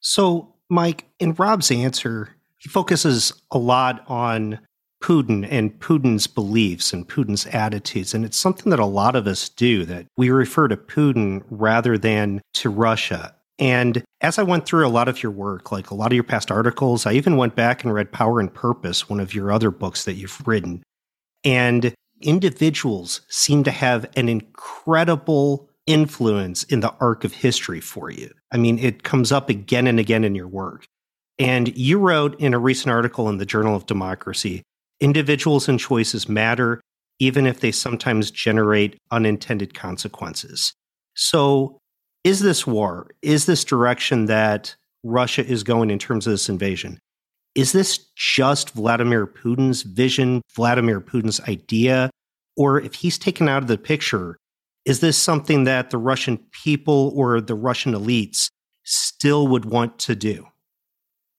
So, 0.00 0.54
Mike, 0.68 1.06
in 1.18 1.34
Rob's 1.34 1.70
answer, 1.70 2.36
he 2.58 2.68
focuses 2.68 3.32
a 3.50 3.58
lot 3.58 4.04
on 4.08 4.58
Putin 5.02 5.46
and 5.50 5.78
Putin's 5.78 6.26
beliefs 6.26 6.92
and 6.92 7.08
Putin's 7.08 7.46
attitudes. 7.46 8.14
And 8.14 8.24
it's 8.24 8.36
something 8.36 8.70
that 8.70 8.80
a 8.80 8.86
lot 8.86 9.14
of 9.14 9.26
us 9.26 9.48
do 9.48 9.84
that 9.84 10.06
we 10.16 10.30
refer 10.30 10.68
to 10.68 10.76
Putin 10.76 11.44
rather 11.50 11.96
than 11.96 12.42
to 12.54 12.70
Russia. 12.70 13.35
And 13.58 14.04
as 14.20 14.38
I 14.38 14.42
went 14.42 14.66
through 14.66 14.86
a 14.86 14.88
lot 14.88 15.08
of 15.08 15.22
your 15.22 15.32
work, 15.32 15.72
like 15.72 15.90
a 15.90 15.94
lot 15.94 16.12
of 16.12 16.14
your 16.14 16.24
past 16.24 16.50
articles, 16.50 17.06
I 17.06 17.12
even 17.12 17.36
went 17.36 17.54
back 17.54 17.82
and 17.82 17.92
read 17.92 18.12
Power 18.12 18.38
and 18.38 18.52
Purpose, 18.52 19.08
one 19.08 19.20
of 19.20 19.34
your 19.34 19.50
other 19.50 19.70
books 19.70 20.04
that 20.04 20.14
you've 20.14 20.46
written. 20.46 20.82
And 21.44 21.94
individuals 22.20 23.22
seem 23.28 23.64
to 23.64 23.70
have 23.70 24.06
an 24.16 24.28
incredible 24.28 25.70
influence 25.86 26.64
in 26.64 26.80
the 26.80 26.92
arc 27.00 27.24
of 27.24 27.32
history 27.32 27.80
for 27.80 28.10
you. 28.10 28.30
I 28.52 28.56
mean, 28.56 28.78
it 28.78 29.04
comes 29.04 29.32
up 29.32 29.48
again 29.48 29.86
and 29.86 29.98
again 29.98 30.24
in 30.24 30.34
your 30.34 30.48
work. 30.48 30.84
And 31.38 31.76
you 31.76 31.98
wrote 31.98 32.38
in 32.40 32.54
a 32.54 32.58
recent 32.58 32.90
article 32.90 33.28
in 33.28 33.38
the 33.38 33.46
Journal 33.46 33.76
of 33.76 33.86
Democracy 33.86 34.62
Individuals 34.98 35.68
and 35.68 35.78
choices 35.78 36.26
matter, 36.26 36.80
even 37.18 37.46
if 37.46 37.60
they 37.60 37.70
sometimes 37.70 38.30
generate 38.30 38.98
unintended 39.10 39.74
consequences. 39.74 40.72
So, 41.14 41.78
is 42.26 42.40
this 42.40 42.66
war, 42.66 43.08
is 43.22 43.46
this 43.46 43.62
direction 43.62 44.26
that 44.26 44.74
Russia 45.04 45.46
is 45.46 45.62
going 45.62 45.90
in 45.90 45.98
terms 46.00 46.26
of 46.26 46.32
this 46.32 46.48
invasion? 46.48 46.98
Is 47.54 47.70
this 47.70 47.98
just 48.16 48.70
Vladimir 48.70 49.28
Putin's 49.28 49.82
vision, 49.82 50.42
Vladimir 50.56 51.00
Putin's 51.00 51.40
idea? 51.42 52.10
Or 52.56 52.80
if 52.80 52.94
he's 52.94 53.16
taken 53.16 53.48
out 53.48 53.62
of 53.62 53.68
the 53.68 53.78
picture, 53.78 54.38
is 54.84 54.98
this 54.98 55.16
something 55.16 55.64
that 55.64 55.90
the 55.90 55.98
Russian 55.98 56.38
people 56.50 57.12
or 57.14 57.40
the 57.40 57.54
Russian 57.54 57.92
elites 57.92 58.50
still 58.82 59.46
would 59.46 59.64
want 59.64 60.00
to 60.00 60.16
do? 60.16 60.48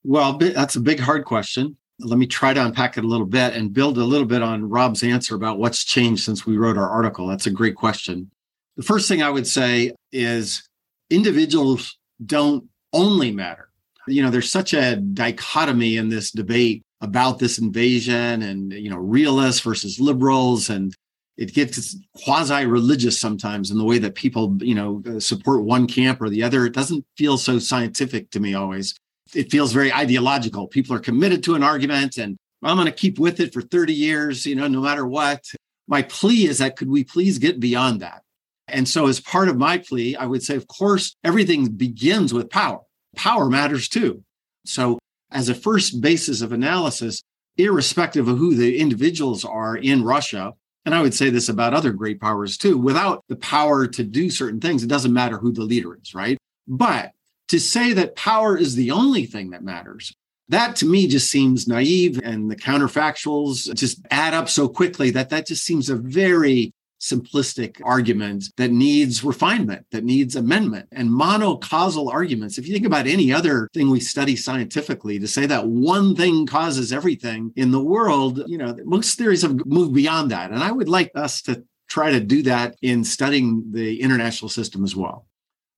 Well, 0.06 0.38
that's 0.38 0.78
a 0.78 0.80
big, 0.80 1.02
hard 1.02 1.26
question 1.26 1.76
let 2.00 2.20
me 2.20 2.28
try 2.28 2.54
to 2.54 2.64
unpack 2.64 2.96
it 2.96 3.04
a 3.04 3.08
little 3.08 3.26
bit 3.26 3.56
and 3.56 3.74
build 3.74 3.98
a 3.98 4.04
little 4.04 4.28
bit 4.28 4.44
on 4.44 4.70
Rob's 4.70 5.02
answer 5.02 5.36
about 5.36 5.58
what's 5.58 5.84
changed 5.84 6.24
since 6.24 6.46
we 6.46 6.56
wrote 6.56 6.78
our 6.78 6.88
article. 6.88 7.26
That's 7.26 7.48
a 7.48 7.52
great 7.52 7.76
question. 7.76 8.30
The 8.76 8.84
first 8.84 9.08
thing 9.08 9.24
I 9.24 9.32
would 9.32 9.48
say 9.48 9.94
is 10.12 10.67
individuals 11.10 11.98
don't 12.26 12.66
only 12.94 13.32
matter. 13.32 13.70
You 14.08 14.24
know, 14.24 14.30
there's 14.30 14.52
such 14.52 14.74
a 14.74 14.96
dichotomy 14.96 15.98
in 15.98 16.10
this 16.10 16.32
debate 16.32 16.84
about 17.02 17.40
this 17.40 17.60
invasion 17.60 18.42
and, 18.42 18.72
you 18.74 18.90
know, 18.90 18.98
realists 18.98 19.62
versus 19.62 20.00
liberals. 20.00 20.70
And 20.70 20.96
it 21.36 21.54
gets 21.54 21.98
quasi 22.24 22.66
religious 22.66 23.20
sometimes 23.20 23.70
in 23.70 23.78
the 23.78 23.84
way 23.84 24.00
that 24.00 24.16
people, 24.16 24.58
you 24.62 24.74
know, 24.74 25.04
support 25.20 25.64
one 25.64 25.88
camp 25.88 26.22
or 26.22 26.30
the 26.30 26.44
other. 26.44 26.66
It 26.66 26.74
doesn't 26.74 27.06
feel 27.18 27.38
so 27.38 27.60
scientific 27.60 28.32
to 28.32 28.40
me 28.40 28.54
always 28.54 28.96
it 29.36 29.52
feels 29.52 29.74
very 29.74 29.92
ideological. 29.92 30.68
People 30.68 30.96
are 30.96 31.00
committed 31.00 31.44
to 31.44 31.56
an 31.56 31.64
argument 31.64 32.18
and 32.18 32.38
I'm 32.64 32.76
going 32.76 32.88
to 32.88 32.92
keep 32.92 33.20
with 33.20 33.40
it 33.40 33.54
for 33.54 33.62
30 33.62 33.94
years, 33.94 34.46
you 34.46 34.56
know, 34.56 34.68
no 34.68 34.82
matter 34.82 35.06
what. 35.06 35.46
My 35.88 36.02
plea 36.02 36.48
is 36.48 36.58
that 36.58 36.76
could 36.76 36.90
we 36.90 37.04
please 37.04 37.38
get 37.38 37.60
beyond 37.60 38.02
that? 38.02 38.24
And 38.68 38.88
so, 38.88 39.08
as 39.08 39.20
part 39.20 39.50
of 39.50 39.58
my 39.58 39.78
plea, 39.78 40.16
I 40.16 40.26
would 40.26 40.44
say, 40.44 40.56
of 40.56 40.68
course, 40.68 41.16
everything 41.24 41.70
begins 41.70 42.34
with 42.34 42.50
power. 42.50 42.80
Power 43.16 43.50
matters 43.50 43.88
too. 43.88 44.24
So, 44.66 45.00
as 45.32 45.50
a 45.50 45.56
first 45.56 46.02
basis 46.02 46.42
of 46.42 46.52
analysis, 46.52 47.22
irrespective 47.58 48.28
of 48.28 48.38
who 48.38 48.56
the 48.56 48.78
individuals 48.78 49.46
are 49.46 49.76
in 49.78 50.04
Russia, 50.04 50.54
and 50.86 50.94
I 50.96 51.02
would 51.02 51.14
say 51.14 51.30
this 51.30 51.50
about 51.50 51.74
other 51.74 51.92
great 51.92 52.22
powers 52.22 52.58
too, 52.58 52.78
without 52.78 53.24
the 53.28 53.36
power 53.36 53.88
to 53.88 54.04
do 54.04 54.30
certain 54.30 54.60
things, 54.60 54.84
it 54.84 54.88
doesn't 54.88 55.14
matter 55.14 55.38
who 55.38 55.52
the 55.52 55.64
leader 55.64 55.98
is, 56.02 56.14
right? 56.14 56.38
But 56.68 57.12
to 57.50 57.60
say 57.60 57.94
that 57.94 58.16
power 58.16 58.58
is 58.58 58.76
the 58.76 58.92
only 58.92 59.26
thing 59.26 59.52
that 59.52 59.64
matters 59.64 60.14
That 60.50 60.76
to 60.78 60.86
me 60.86 61.08
just 61.08 61.30
seems 61.30 61.68
naive 61.68 62.20
and 62.24 62.50
the 62.50 62.56
counterfactuals 62.56 63.74
just 63.76 64.00
add 64.12 64.34
up 64.34 64.48
so 64.48 64.70
quickly 64.70 65.10
that 65.12 65.30
that 65.30 65.48
just 65.48 65.66
seems 65.66 65.90
a 65.90 65.96
very 65.96 66.72
simplistic 67.10 67.82
argument 67.84 68.46
that 68.58 68.72
needs 68.72 69.24
refinement, 69.24 69.86
that 69.92 70.04
needs 70.04 70.36
amendment. 70.36 70.88
And 70.92 71.10
monocausal 71.10 72.12
arguments, 72.12 72.58
if 72.58 72.68
you 72.68 72.74
think 72.74 72.86
about 72.86 73.08
any 73.08 73.32
other 73.32 73.70
thing 73.74 73.90
we 73.90 74.00
study 74.00 74.36
scientifically, 74.36 75.20
to 75.20 75.28
say 75.28 75.46
that 75.46 75.68
one 75.68 76.16
thing 76.16 76.46
causes 76.46 76.92
everything 76.92 77.52
in 77.56 77.72
the 77.72 77.84
world, 77.84 78.44
you 78.48 78.58
know, 78.58 78.76
most 78.86 79.18
theories 79.18 79.42
have 79.42 79.66
moved 79.66 79.94
beyond 79.94 80.32
that. 80.32 80.52
And 80.52 80.64
I 80.64 80.72
would 80.72 80.90
like 80.90 81.12
us 81.16 81.42
to 81.44 81.64
try 81.90 82.12
to 82.12 82.20
do 82.20 82.44
that 82.44 82.76
in 82.82 83.04
studying 83.04 83.64
the 83.72 84.02
international 84.02 84.50
system 84.50 84.84
as 84.84 84.96
well. 84.96 85.28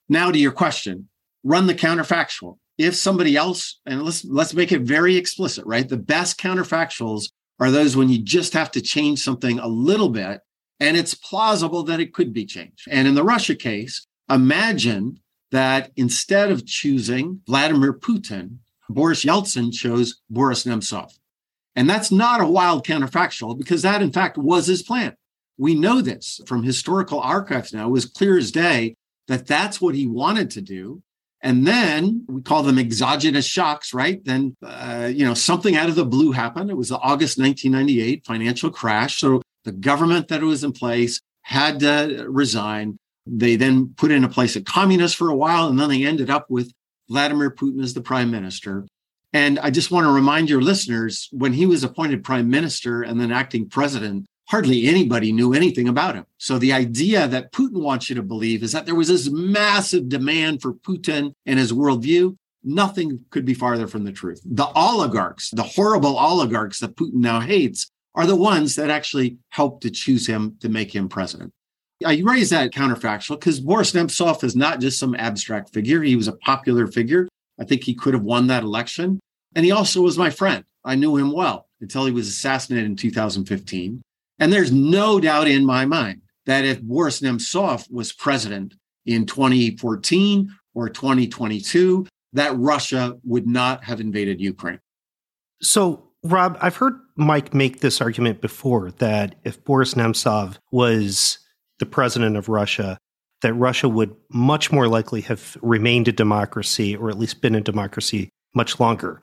Now 0.07 0.31
to 0.31 0.39
your 0.39 0.51
question, 0.51 1.09
run 1.43 1.67
the 1.67 1.75
counterfactual. 1.75 2.57
If 2.77 2.95
somebody 2.95 3.35
else, 3.35 3.79
and 3.85 4.03
let's 4.03 4.23
let's 4.23 4.53
make 4.53 4.71
it 4.71 4.81
very 4.81 5.17
explicit, 5.17 5.65
right? 5.65 5.87
The 5.87 5.97
best 5.97 6.39
counterfactuals 6.39 7.29
are 7.59 7.71
those 7.71 7.95
when 7.95 8.09
you 8.09 8.19
just 8.19 8.53
have 8.53 8.71
to 8.71 8.81
change 8.81 9.19
something 9.19 9.59
a 9.59 9.67
little 9.67 10.09
bit 10.09 10.39
and 10.79 10.95
it's 10.95 11.13
plausible 11.13 11.83
that 11.83 11.99
it 11.99 12.13
could 12.13 12.33
be 12.33 12.45
changed. 12.45 12.87
And 12.89 13.07
in 13.07 13.15
the 13.15 13.23
Russia 13.23 13.55
case, 13.55 14.05
imagine 14.29 15.19
that 15.51 15.91
instead 15.95 16.51
of 16.51 16.65
choosing 16.65 17.41
Vladimir 17.47 17.93
Putin, 17.93 18.57
Boris 18.87 19.25
Yeltsin 19.25 19.73
chose 19.73 20.21
Boris 20.29 20.63
Nemtsov. 20.63 21.17
And 21.75 21.89
that's 21.89 22.11
not 22.11 22.41
a 22.41 22.47
wild 22.47 22.85
counterfactual 22.85 23.57
because 23.57 23.81
that, 23.83 24.01
in 24.01 24.11
fact, 24.11 24.37
was 24.37 24.67
his 24.67 24.81
plan. 24.81 25.15
We 25.57 25.75
know 25.75 26.01
this 26.01 26.41
from 26.45 26.63
historical 26.63 27.19
archives 27.19 27.73
now. 27.73 27.87
It 27.87 27.91
was 27.91 28.05
clear 28.05 28.37
as 28.37 28.51
day 28.51 28.95
that 29.27 29.45
that's 29.45 29.79
what 29.79 29.95
he 29.95 30.07
wanted 30.07 30.51
to 30.51 30.61
do. 30.61 31.03
And 31.41 31.65
then 31.65 32.25
we 32.27 32.41
call 32.41 32.63
them 32.63 32.79
exogenous 32.79 33.45
shocks, 33.45 33.93
right? 33.93 34.23
Then, 34.25 34.57
uh, 34.65 35.09
you 35.13 35.25
know, 35.25 35.33
something 35.33 35.75
out 35.77 35.87
of 35.87 35.95
the 35.95 36.05
blue 36.05 36.31
happened. 36.31 36.69
It 36.69 36.75
was 36.75 36.89
the 36.89 36.97
August 36.97 37.37
1998 37.37 38.25
financial 38.25 38.71
crash. 38.71 39.19
So 39.19 39.41
the 39.69 39.77
government 39.77 40.29
that 40.29 40.41
was 40.41 40.63
in 40.63 40.71
place 40.71 41.21
had 41.43 41.79
to 41.81 42.25
resign. 42.27 42.97
They 43.27 43.55
then 43.55 43.93
put 43.95 44.09
in 44.09 44.23
a 44.23 44.29
place 44.29 44.55
a 44.55 44.61
communist 44.61 45.15
for 45.15 45.29
a 45.29 45.35
while, 45.35 45.67
and 45.67 45.79
then 45.79 45.89
they 45.89 46.05
ended 46.05 46.31
up 46.31 46.49
with 46.49 46.73
Vladimir 47.07 47.51
Putin 47.51 47.83
as 47.83 47.93
the 47.93 48.01
prime 48.01 48.31
minister. 48.31 48.87
And 49.31 49.59
I 49.59 49.69
just 49.69 49.91
want 49.91 50.05
to 50.05 50.11
remind 50.11 50.49
your 50.49 50.63
listeners 50.63 51.29
when 51.31 51.53
he 51.53 51.67
was 51.67 51.83
appointed 51.83 52.23
prime 52.23 52.49
minister 52.49 53.03
and 53.03 53.21
then 53.21 53.31
acting 53.31 53.69
president, 53.69 54.25
hardly 54.47 54.87
anybody 54.87 55.31
knew 55.31 55.53
anything 55.53 55.87
about 55.87 56.15
him. 56.15 56.25
So 56.39 56.57
the 56.57 56.73
idea 56.73 57.27
that 57.27 57.51
Putin 57.51 57.83
wants 57.83 58.09
you 58.09 58.15
to 58.15 58.23
believe 58.23 58.63
is 58.63 58.71
that 58.71 58.87
there 58.87 58.95
was 58.95 59.09
this 59.09 59.29
massive 59.29 60.09
demand 60.09 60.63
for 60.63 60.73
Putin 60.73 61.33
and 61.45 61.59
his 61.59 61.71
worldview. 61.71 62.35
Nothing 62.63 63.23
could 63.29 63.45
be 63.45 63.53
farther 63.53 63.85
from 63.85 64.03
the 64.03 64.11
truth. 64.11 64.41
The 64.43 64.65
oligarchs, 64.65 65.51
the 65.51 65.61
horrible 65.61 66.17
oligarchs 66.17 66.79
that 66.79 66.95
Putin 66.95 67.21
now 67.21 67.39
hates, 67.39 67.91
are 68.15 68.25
the 68.25 68.35
ones 68.35 68.75
that 68.75 68.89
actually 68.89 69.37
helped 69.49 69.83
to 69.83 69.89
choose 69.89 70.25
him 70.27 70.57
to 70.59 70.69
make 70.69 70.93
him 70.93 71.09
president. 71.09 71.51
Uh, 72.03 72.09
I 72.09 72.21
raise 72.23 72.49
that 72.49 72.71
counterfactual 72.71 73.39
because 73.39 73.59
Boris 73.59 73.91
Nemtsov 73.91 74.43
is 74.43 74.55
not 74.55 74.79
just 74.79 74.99
some 74.99 75.15
abstract 75.15 75.73
figure. 75.73 76.01
He 76.01 76.15
was 76.15 76.27
a 76.27 76.33
popular 76.33 76.87
figure. 76.87 77.27
I 77.59 77.65
think 77.65 77.83
he 77.83 77.93
could 77.93 78.13
have 78.13 78.23
won 78.23 78.47
that 78.47 78.63
election. 78.63 79.19
And 79.55 79.65
he 79.65 79.71
also 79.71 80.01
was 80.01 80.17
my 80.17 80.29
friend. 80.29 80.63
I 80.85 80.95
knew 80.95 81.17
him 81.17 81.31
well 81.31 81.67
until 81.81 82.05
he 82.05 82.11
was 82.11 82.27
assassinated 82.27 82.85
in 82.85 82.95
2015. 82.95 84.01
And 84.39 84.53
there's 84.53 84.71
no 84.71 85.19
doubt 85.19 85.47
in 85.47 85.65
my 85.65 85.85
mind 85.85 86.21
that 86.45 86.65
if 86.65 86.81
Boris 86.81 87.21
Nemtsov 87.21 87.91
was 87.91 88.13
president 88.13 88.75
in 89.05 89.25
2014 89.25 90.55
or 90.73 90.89
2022, 90.89 92.07
that 92.33 92.57
Russia 92.57 93.17
would 93.23 93.47
not 93.47 93.83
have 93.83 93.99
invaded 93.99 94.39
Ukraine. 94.39 94.79
So 95.61 96.08
Rob, 96.23 96.57
I've 96.61 96.75
heard 96.75 96.99
Mike 97.15 97.53
make 97.53 97.79
this 97.79 98.01
argument 98.01 98.41
before 98.41 98.91
that 98.91 99.35
if 99.43 99.63
Boris 99.63 99.93
Nemtsov 99.93 100.57
was 100.71 101.39
the 101.79 101.85
president 101.85 102.35
of 102.35 102.49
Russia, 102.49 102.97
that 103.41 103.53
Russia 103.53 103.87
would 103.87 104.13
much 104.29 104.71
more 104.71 104.87
likely 104.87 105.21
have 105.21 105.57
remained 105.61 106.07
a 106.09 106.11
democracy 106.11 106.95
or 106.95 107.09
at 107.09 107.17
least 107.17 107.41
been 107.41 107.55
a 107.55 107.61
democracy 107.61 108.29
much 108.53 108.79
longer. 108.79 109.21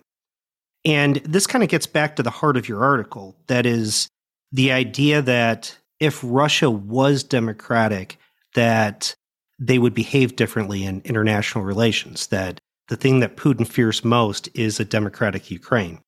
And 0.85 1.16
this 1.16 1.46
kind 1.46 1.62
of 1.64 1.70
gets 1.70 1.87
back 1.87 2.16
to 2.16 2.22
the 2.22 2.30
heart 2.30 2.56
of 2.56 2.68
your 2.68 2.82
article 2.82 3.37
that 3.48 3.66
is 3.66 4.09
the 4.52 4.72
idea 4.72 5.20
that 5.20 5.76
if 6.00 6.20
Russia 6.22 6.70
was 6.70 7.24
democratic, 7.24 8.18
that 8.54 9.14
they 9.59 9.78
would 9.78 9.94
behave 9.94 10.37
differently 10.37 10.85
in 10.85 11.02
international 11.04 11.64
relations, 11.64 12.28
that 12.28 12.59
the 12.88 12.96
thing 12.96 13.20
that 13.20 13.37
Putin 13.37 13.66
fears 13.66 14.04
most 14.04 14.48
is 14.54 14.78
a 14.78 14.85
democratic 14.85 15.50
Ukraine. 15.50 15.98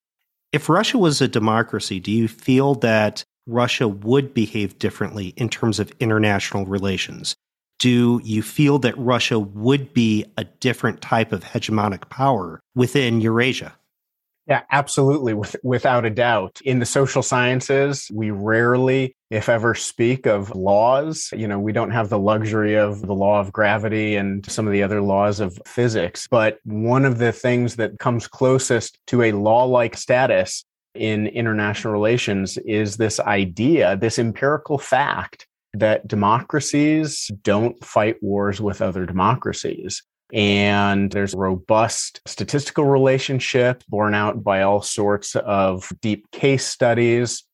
If 0.51 0.71
Russia 0.71 0.97
was 0.97 1.21
a 1.21 1.29
democracy, 1.29 2.01
do 2.01 2.11
you 2.11 2.27
feel 2.27 2.75
that 2.77 3.23
Russia 3.47 3.87
would 3.87 4.33
behave 4.33 4.79
differently 4.79 5.35
in 5.37 5.51
terms 5.51 5.79
of 5.79 5.93
international 6.01 6.65
relations? 6.65 7.37
Do 7.79 8.21
you 8.25 8.43
feel 8.43 8.79
that 8.79 8.97
Russia 8.97 9.39
would 9.39 9.93
be 9.93 10.25
a 10.39 10.45
different 10.45 11.03
type 11.03 11.33
of 11.33 11.45
hegemonic 11.45 12.09
power 12.09 12.61
within 12.75 13.21
Eurasia? 13.21 13.78
Yeah, 14.49 14.63
absolutely. 14.71 15.35
With, 15.35 15.57
without 15.63 16.07
a 16.07 16.11
doubt. 16.11 16.61
In 16.65 16.79
the 16.79 16.87
social 16.87 17.23
sciences, 17.23 18.11
we 18.15 18.31
rarely, 18.31 19.15
if 19.31 19.47
ever, 19.51 19.75
speak 19.75 20.27
of 20.27 20.57
laws. 20.57 21.29
You 21.37 21.47
know, 21.47 21.59
we 21.59 21.73
don't 21.73 21.91
have 21.91 22.09
the 22.09 22.19
luxury 22.19 22.75
of 22.75 23.03
the 23.03 23.15
law 23.15 23.41
of 23.41 23.53
gravity 23.53 24.17
and 24.17 24.51
some 24.51 24.67
of 24.67 24.73
the 24.73 24.83
other 24.83 25.03
laws 25.03 25.41
of 25.41 25.59
physics. 25.67 26.27
But 26.31 26.61
one 26.65 27.05
of 27.05 27.19
the 27.19 27.31
things 27.31 27.77
that 27.77 27.99
comes 27.99 28.27
closest 28.27 28.99
to 29.09 29.23
a 29.23 29.33
law 29.33 29.65
like 29.65 29.99
status 29.99 30.65
in 30.95 31.27
international 31.27 31.93
relations 31.93 32.57
is 32.59 32.97
this 32.97 33.21
idea, 33.21 33.99
this 33.99 34.19
empirical 34.19 34.79
fact 34.79 35.47
that 35.75 36.09
democracies 36.09 37.31
don't 37.43 37.85
fight 37.85 38.17
wars 38.23 38.63
with 38.63 38.81
other 38.81 39.05
democracies. 39.05 40.03
And 40.33 41.11
there's 41.11 41.35
a 41.35 41.39
robust 41.39 42.21
statistical 42.27 42.85
relationship 42.85 43.83
borne 43.89 44.15
out 44.15 44.45
by 44.45 44.63
all 44.63 44.83
sorts 44.83 45.37
of 45.37 45.91
deep 46.01 46.31
case 46.31 46.67
studies. 46.67 47.45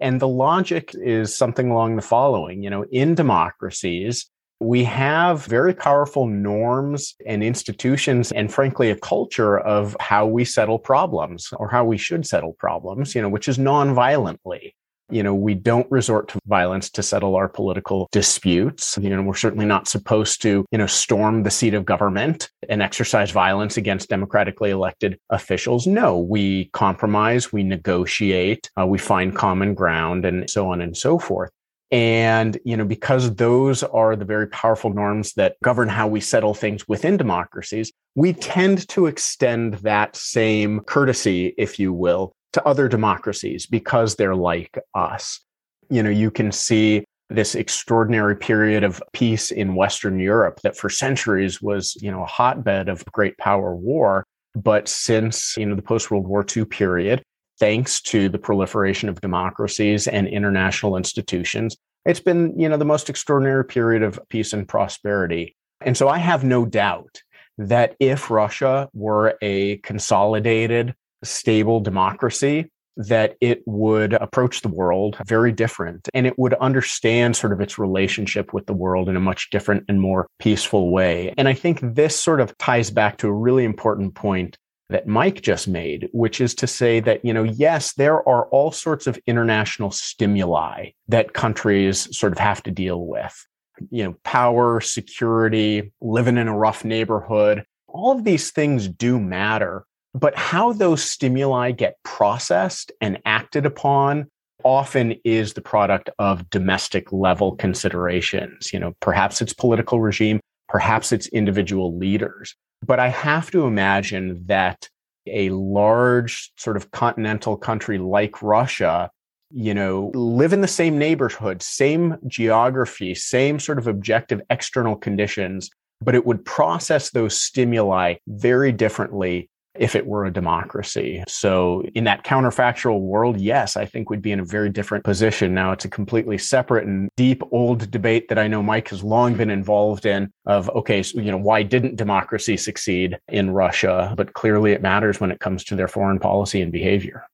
And 0.00 0.20
the 0.20 0.28
logic 0.28 0.94
is 0.94 1.36
something 1.36 1.70
along 1.70 1.96
the 1.96 2.02
following 2.02 2.62
you 2.62 2.70
know, 2.70 2.84
in 2.90 3.14
democracies, 3.14 4.30
we 4.60 4.84
have 4.84 5.46
very 5.46 5.72
powerful 5.72 6.26
norms 6.26 7.14
and 7.26 7.42
institutions 7.42 8.30
and 8.30 8.52
frankly 8.52 8.90
a 8.90 8.96
culture 8.96 9.58
of 9.58 9.96
how 9.98 10.26
we 10.26 10.44
settle 10.44 10.78
problems 10.78 11.48
or 11.56 11.68
how 11.68 11.82
we 11.82 11.96
should 11.96 12.26
settle 12.26 12.52
problems 12.52 13.14
you 13.14 13.22
know 13.22 13.28
which 13.28 13.48
is 13.48 13.58
non-violently 13.58 14.74
you 15.12 15.22
know, 15.22 15.34
we 15.34 15.54
don't 15.54 15.90
resort 15.90 16.28
to 16.28 16.38
violence 16.46 16.90
to 16.90 17.02
settle 17.02 17.36
our 17.36 17.48
political 17.48 18.08
disputes. 18.12 18.98
You 19.00 19.10
know, 19.10 19.22
we're 19.22 19.34
certainly 19.34 19.66
not 19.66 19.88
supposed 19.88 20.42
to, 20.42 20.64
you 20.70 20.78
know, 20.78 20.86
storm 20.86 21.42
the 21.42 21.50
seat 21.50 21.74
of 21.74 21.84
government 21.84 22.50
and 22.68 22.82
exercise 22.82 23.30
violence 23.30 23.76
against 23.76 24.08
democratically 24.08 24.70
elected 24.70 25.18
officials. 25.30 25.86
No, 25.86 26.18
we 26.18 26.66
compromise, 26.66 27.52
we 27.52 27.62
negotiate, 27.62 28.70
uh, 28.78 28.86
we 28.86 28.98
find 28.98 29.34
common 29.34 29.74
ground 29.74 30.24
and 30.24 30.48
so 30.48 30.68
on 30.70 30.80
and 30.80 30.96
so 30.96 31.18
forth. 31.18 31.50
And, 31.92 32.56
you 32.64 32.76
know, 32.76 32.84
because 32.84 33.34
those 33.34 33.82
are 33.82 34.14
the 34.14 34.24
very 34.24 34.46
powerful 34.46 34.90
norms 34.94 35.32
that 35.34 35.56
govern 35.62 35.88
how 35.88 36.06
we 36.06 36.20
settle 36.20 36.54
things 36.54 36.86
within 36.86 37.16
democracies, 37.16 37.92
we 38.14 38.32
tend 38.32 38.86
to 38.90 39.06
extend 39.06 39.74
that 39.74 40.14
same 40.14 40.80
courtesy, 40.80 41.52
if 41.58 41.80
you 41.80 41.92
will, 41.92 42.32
to 42.52 42.64
other 42.64 42.88
democracies 42.88 43.66
because 43.66 44.16
they're 44.16 44.34
like 44.34 44.78
us. 44.94 45.40
You 45.88 46.02
know, 46.02 46.10
you 46.10 46.30
can 46.30 46.52
see 46.52 47.04
this 47.28 47.54
extraordinary 47.54 48.36
period 48.36 48.82
of 48.82 49.02
peace 49.12 49.50
in 49.52 49.76
Western 49.76 50.18
Europe 50.18 50.60
that 50.62 50.76
for 50.76 50.90
centuries 50.90 51.62
was, 51.62 51.96
you 52.00 52.10
know, 52.10 52.22
a 52.22 52.26
hotbed 52.26 52.88
of 52.88 53.04
great 53.06 53.38
power 53.38 53.74
war. 53.74 54.24
But 54.54 54.88
since, 54.88 55.56
you 55.56 55.64
know, 55.64 55.76
the 55.76 55.82
post 55.82 56.10
World 56.10 56.26
War 56.26 56.44
II 56.44 56.64
period, 56.64 57.22
thanks 57.60 58.00
to 58.02 58.28
the 58.28 58.38
proliferation 58.38 59.08
of 59.08 59.20
democracies 59.20 60.08
and 60.08 60.26
international 60.26 60.96
institutions, 60.96 61.76
it's 62.04 62.20
been, 62.20 62.58
you 62.58 62.68
know, 62.68 62.76
the 62.76 62.84
most 62.84 63.08
extraordinary 63.08 63.64
period 63.64 64.02
of 64.02 64.18
peace 64.28 64.52
and 64.52 64.66
prosperity. 64.66 65.54
And 65.82 65.96
so 65.96 66.08
I 66.08 66.18
have 66.18 66.42
no 66.42 66.66
doubt 66.66 67.22
that 67.58 67.94
if 68.00 68.30
Russia 68.30 68.88
were 68.92 69.36
a 69.40 69.76
consolidated 69.78 70.94
stable 71.22 71.80
democracy, 71.80 72.70
that 72.96 73.36
it 73.40 73.62
would 73.66 74.12
approach 74.14 74.60
the 74.60 74.68
world 74.68 75.16
very 75.26 75.52
different 75.52 76.08
and 76.12 76.26
it 76.26 76.38
would 76.38 76.54
understand 76.54 77.36
sort 77.36 77.52
of 77.52 77.60
its 77.60 77.78
relationship 77.78 78.52
with 78.52 78.66
the 78.66 78.74
world 78.74 79.08
in 79.08 79.16
a 79.16 79.20
much 79.20 79.48
different 79.50 79.84
and 79.88 80.00
more 80.00 80.26
peaceful 80.38 80.90
way. 80.90 81.32
And 81.38 81.48
I 81.48 81.54
think 81.54 81.80
this 81.82 82.18
sort 82.18 82.40
of 82.40 82.56
ties 82.58 82.90
back 82.90 83.16
to 83.18 83.28
a 83.28 83.32
really 83.32 83.64
important 83.64 84.14
point 84.14 84.58
that 84.90 85.06
Mike 85.06 85.40
just 85.40 85.68
made, 85.68 86.08
which 86.12 86.40
is 86.40 86.54
to 86.56 86.66
say 86.66 87.00
that, 87.00 87.24
you 87.24 87.32
know, 87.32 87.44
yes, 87.44 87.94
there 87.94 88.28
are 88.28 88.46
all 88.46 88.72
sorts 88.72 89.06
of 89.06 89.18
international 89.26 89.92
stimuli 89.92 90.90
that 91.08 91.32
countries 91.32 92.14
sort 92.16 92.32
of 92.32 92.38
have 92.38 92.62
to 92.64 92.70
deal 92.70 93.06
with. 93.06 93.46
You 93.90 94.04
know, 94.04 94.16
power, 94.24 94.80
security, 94.80 95.92
living 96.02 96.36
in 96.36 96.48
a 96.48 96.56
rough 96.56 96.84
neighborhood, 96.84 97.64
all 97.86 98.12
of 98.12 98.24
these 98.24 98.50
things 98.50 98.88
do 98.88 99.18
matter 99.18 99.84
But 100.14 100.36
how 100.36 100.72
those 100.72 101.02
stimuli 101.02 101.70
get 101.70 101.96
processed 102.04 102.92
and 103.00 103.18
acted 103.24 103.64
upon 103.64 104.26
often 104.64 105.14
is 105.24 105.54
the 105.54 105.60
product 105.60 106.10
of 106.18 106.48
domestic 106.50 107.12
level 107.12 107.56
considerations. 107.56 108.72
You 108.72 108.80
know, 108.80 108.94
perhaps 109.00 109.40
it's 109.40 109.52
political 109.52 110.00
regime, 110.00 110.40
perhaps 110.68 111.12
it's 111.12 111.28
individual 111.28 111.96
leaders. 111.96 112.54
But 112.84 112.98
I 112.98 113.08
have 113.08 113.50
to 113.52 113.66
imagine 113.66 114.44
that 114.46 114.88
a 115.26 115.50
large 115.50 116.50
sort 116.56 116.76
of 116.76 116.90
continental 116.90 117.56
country 117.56 117.98
like 117.98 118.42
Russia, 118.42 119.10
you 119.50 119.74
know, 119.74 120.10
live 120.14 120.52
in 120.52 120.60
the 120.60 120.68
same 120.68 120.98
neighborhood, 120.98 121.62
same 121.62 122.16
geography, 122.26 123.14
same 123.14 123.60
sort 123.60 123.78
of 123.78 123.86
objective 123.86 124.40
external 124.50 124.96
conditions, 124.96 125.70
but 126.00 126.14
it 126.14 126.26
would 126.26 126.44
process 126.44 127.10
those 127.10 127.38
stimuli 127.38 128.14
very 128.26 128.72
differently 128.72 129.48
if 129.80 129.96
it 129.96 130.06
were 130.06 130.26
a 130.26 130.32
democracy. 130.32 131.24
So 131.26 131.82
in 131.94 132.04
that 132.04 132.22
counterfactual 132.22 133.00
world, 133.00 133.40
yes, 133.40 133.78
I 133.78 133.86
think 133.86 134.10
we'd 134.10 134.20
be 134.20 134.30
in 134.30 134.38
a 134.38 134.44
very 134.44 134.68
different 134.68 135.04
position. 135.04 135.54
Now 135.54 135.72
it's 135.72 135.86
a 135.86 135.88
completely 135.88 136.36
separate 136.36 136.86
and 136.86 137.08
deep 137.16 137.42
old 137.50 137.90
debate 137.90 138.28
that 138.28 138.38
I 138.38 138.46
know 138.46 138.62
Mike 138.62 138.90
has 138.90 139.02
long 139.02 139.34
been 139.34 139.48
involved 139.48 140.04
in 140.04 140.30
of, 140.44 140.68
okay, 140.70 141.02
so, 141.02 141.18
you 141.18 141.30
know, 141.30 141.38
why 141.38 141.62
didn't 141.62 141.96
democracy 141.96 142.58
succeed 142.58 143.18
in 143.28 143.52
Russia? 143.52 144.12
But 144.18 144.34
clearly 144.34 144.72
it 144.72 144.82
matters 144.82 145.18
when 145.18 145.30
it 145.30 145.40
comes 145.40 145.64
to 145.64 145.76
their 145.76 145.88
foreign 145.88 146.18
policy 146.18 146.60
and 146.60 146.70
behavior. 146.70 147.26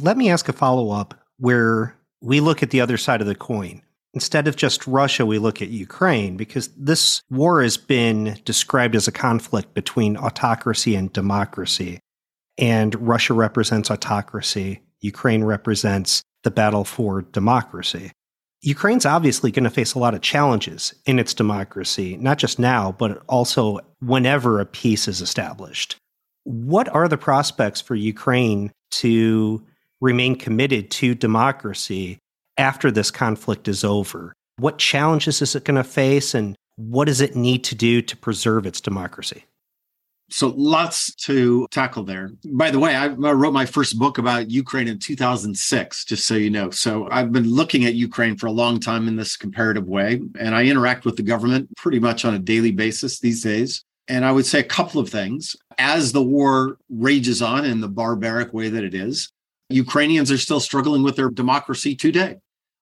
Let 0.00 0.16
me 0.16 0.30
ask 0.30 0.48
a 0.48 0.54
follow 0.54 0.90
up 0.90 1.12
where 1.36 1.94
we 2.22 2.40
look 2.40 2.62
at 2.62 2.70
the 2.70 2.80
other 2.80 2.96
side 2.96 3.20
of 3.20 3.26
the 3.26 3.34
coin. 3.34 3.82
Instead 4.14 4.48
of 4.48 4.56
just 4.56 4.86
Russia, 4.86 5.26
we 5.26 5.38
look 5.38 5.60
at 5.60 5.68
Ukraine 5.68 6.36
because 6.36 6.68
this 6.68 7.22
war 7.30 7.62
has 7.62 7.76
been 7.76 8.38
described 8.44 8.96
as 8.96 9.06
a 9.06 9.12
conflict 9.12 9.74
between 9.74 10.16
autocracy 10.16 10.94
and 10.94 11.12
democracy. 11.12 12.00
And 12.58 12.94
Russia 13.06 13.34
represents 13.34 13.90
autocracy, 13.90 14.80
Ukraine 15.00 15.44
represents 15.44 16.22
the 16.44 16.50
battle 16.50 16.84
for 16.84 17.22
democracy. 17.22 18.12
Ukraine's 18.62 19.06
obviously 19.06 19.50
going 19.50 19.64
to 19.64 19.70
face 19.70 19.94
a 19.94 19.98
lot 19.98 20.14
of 20.14 20.22
challenges 20.22 20.94
in 21.04 21.18
its 21.18 21.34
democracy, 21.34 22.16
not 22.16 22.38
just 22.38 22.58
now, 22.58 22.92
but 22.92 23.22
also 23.28 23.80
whenever 24.00 24.60
a 24.60 24.66
peace 24.66 25.08
is 25.08 25.20
established. 25.20 25.96
What 26.44 26.88
are 26.88 27.08
the 27.08 27.18
prospects 27.18 27.80
for 27.80 27.94
Ukraine 27.94 28.72
to 28.92 29.64
remain 30.00 30.36
committed 30.36 30.90
to 30.92 31.14
democracy 31.14 32.18
after 32.58 32.90
this 32.90 33.10
conflict 33.10 33.68
is 33.68 33.84
over? 33.84 34.34
What 34.58 34.78
challenges 34.78 35.42
is 35.42 35.54
it 35.54 35.64
going 35.64 35.76
to 35.76 35.84
face 35.84 36.34
and 36.34 36.56
what 36.76 37.06
does 37.06 37.20
it 37.20 37.36
need 37.36 37.64
to 37.64 37.74
do 37.74 38.02
to 38.02 38.16
preserve 38.16 38.66
its 38.66 38.80
democracy? 38.80 39.44
So 40.28 40.52
lots 40.56 41.14
to 41.26 41.68
tackle 41.70 42.02
there. 42.02 42.30
By 42.44 42.72
the 42.72 42.80
way, 42.80 42.96
I, 42.96 43.06
wrote 43.08 43.52
my 43.52 43.64
first 43.64 43.96
book 43.96 44.18
about 44.18 44.50
Ukraine 44.50 44.88
in 44.88 44.98
2006, 44.98 46.04
just 46.04 46.26
so 46.26 46.34
you 46.34 46.50
know. 46.50 46.70
So 46.70 47.08
I've 47.12 47.30
been 47.30 47.48
looking 47.48 47.84
at 47.84 47.94
Ukraine 47.94 48.36
for 48.36 48.46
a 48.46 48.52
long 48.52 48.80
time 48.80 49.06
in 49.06 49.14
this 49.14 49.36
comparative 49.36 49.86
way, 49.86 50.20
and 50.38 50.54
I 50.54 50.64
interact 50.64 51.04
with 51.04 51.16
the 51.16 51.22
government 51.22 51.68
pretty 51.76 52.00
much 52.00 52.24
on 52.24 52.34
a 52.34 52.40
daily 52.40 52.72
basis 52.72 53.20
these 53.20 53.42
days. 53.42 53.84
And 54.08 54.24
I 54.24 54.32
would 54.32 54.46
say 54.46 54.60
a 54.60 54.64
couple 54.64 55.00
of 55.00 55.08
things. 55.08 55.54
As 55.78 56.12
the 56.12 56.22
war 56.22 56.78
rages 56.88 57.40
on 57.40 57.64
in 57.64 57.80
the 57.80 57.88
barbaric 57.88 58.52
way 58.52 58.68
that 58.68 58.82
it 58.82 58.94
is, 58.94 59.30
Ukrainians 59.68 60.32
are 60.32 60.38
still 60.38 60.60
struggling 60.60 61.02
with 61.02 61.16
their 61.16 61.30
democracy 61.30 61.94
today 61.94 62.36